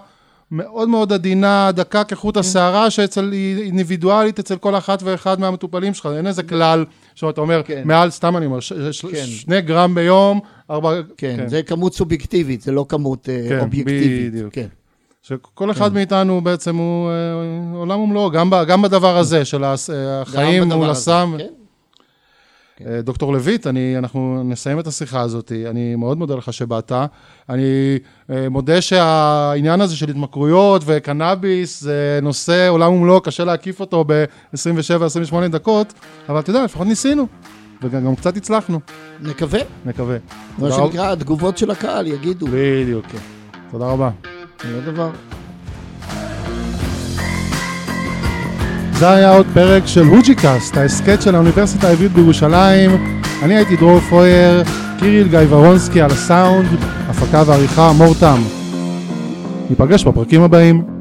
מאוד 0.50 0.88
מאוד 0.88 1.12
עדינה, 1.12 1.70
דקה 1.72 2.04
כחוט 2.04 2.34
כן. 2.34 2.40
השערה, 2.40 2.90
שאצל, 2.90 3.32
היא 3.32 3.62
אינדיבידואלית 3.62 4.38
אצל 4.38 4.56
כל 4.56 4.76
אחת 4.76 5.02
ואחד 5.02 5.40
מהמטופלים 5.40 5.94
שלך, 5.94 6.08
אין 6.16 6.26
איזה 6.26 6.42
כלל, 6.42 6.84
שאתה 7.14 7.40
אומר, 7.40 7.62
כן. 7.64 7.82
מעל, 7.84 8.10
סתם 8.10 8.36
אני 8.36 8.46
אומר, 8.46 8.60
ש, 8.60 8.72
ש, 8.72 9.06
כן. 9.06 9.24
שני 9.26 9.60
גרם 9.60 9.94
ביום, 9.94 10.40
ארבע... 10.70 11.00
כן, 11.16 11.36
כן, 11.36 11.48
זה 11.48 11.62
כמות 11.62 11.94
סובייקטיבית, 11.94 12.60
זה 12.60 12.72
לא 12.72 12.86
כמות 12.88 13.28
אה, 13.28 13.48
כן, 13.48 13.60
אובייקטיבית. 13.60 14.32
בדיוק. 14.32 14.54
כן. 14.54 14.66
שכל 15.22 15.70
אחד 15.70 15.88
כן. 15.88 15.94
מאיתנו 15.94 16.40
בעצם 16.40 16.76
הוא 16.76 17.10
אה, 17.10 17.14
עולם 17.78 18.00
ומלואו, 18.00 18.30
גם, 18.30 18.50
גם 18.68 18.82
בדבר 18.82 19.16
הזה 19.16 19.44
של 19.44 19.64
החיים 19.64 20.62
מול 20.62 20.90
הסם. 20.90 21.34
כן. 21.38 21.44
אה, 22.86 23.02
דוקטור 23.02 23.32
לויט, 23.32 23.66
אני, 23.66 23.98
אנחנו 23.98 24.42
נסיים 24.44 24.78
את 24.78 24.86
השיחה 24.86 25.20
הזאת, 25.20 25.52
אני 25.70 25.96
מאוד 25.96 26.18
מודה 26.18 26.34
לך 26.34 26.52
שבאת. 26.52 26.92
אני 27.48 27.98
אה, 28.30 28.48
מודה 28.48 28.80
שהעניין 28.80 29.80
הזה 29.80 29.96
של 29.96 30.10
התמכרויות 30.10 30.82
וקנאביס 30.86 31.80
זה 31.80 32.18
נושא 32.22 32.68
עולם 32.68 32.92
ומלואו, 32.92 33.20
קשה 33.20 33.44
להקיף 33.44 33.80
אותו 33.80 34.04
ב-27-28 34.06 35.48
דקות, 35.50 35.92
אבל 36.28 36.40
אתה 36.40 36.50
יודע, 36.50 36.64
לפחות 36.64 36.86
ניסינו, 36.86 37.26
וגם 37.82 38.16
קצת 38.16 38.36
הצלחנו. 38.36 38.80
נקווה. 39.20 39.60
נקווה. 39.86 40.16
מה 40.58 40.72
שנקרא, 40.72 41.12
התגובות 41.12 41.58
של 41.58 41.70
הקהל 41.70 42.06
יגידו. 42.06 42.46
בדיוק, 42.52 43.06
כן. 43.06 43.18
תודה 43.70 43.86
רבה. 43.86 44.10
תודה 44.56 44.80
דבר. 44.80 45.10
זה 49.00 49.10
היה 49.10 49.36
עוד 49.36 49.46
פרק 49.54 49.86
של 49.86 50.04
הוג'יקאסט, 50.04 50.76
ההסכת 50.76 51.22
של 51.22 51.34
האוניברסיטה 51.34 51.88
העברית 51.88 52.12
בירושלים. 52.12 52.90
אני 53.42 53.56
הייתי 53.56 53.76
דרור 53.76 54.00
פרויר, 54.00 54.62
קיריל 54.98 55.28
גיא 55.28 55.38
ורונסקי 55.48 56.00
על 56.00 56.10
הסאונד, 56.10 56.68
הפקה 57.08 57.42
ועריכה 57.46 57.92
מורתם. 57.92 58.40
ניפגש 59.70 60.04
בפרקים 60.04 60.42
הבאים. 60.42 60.99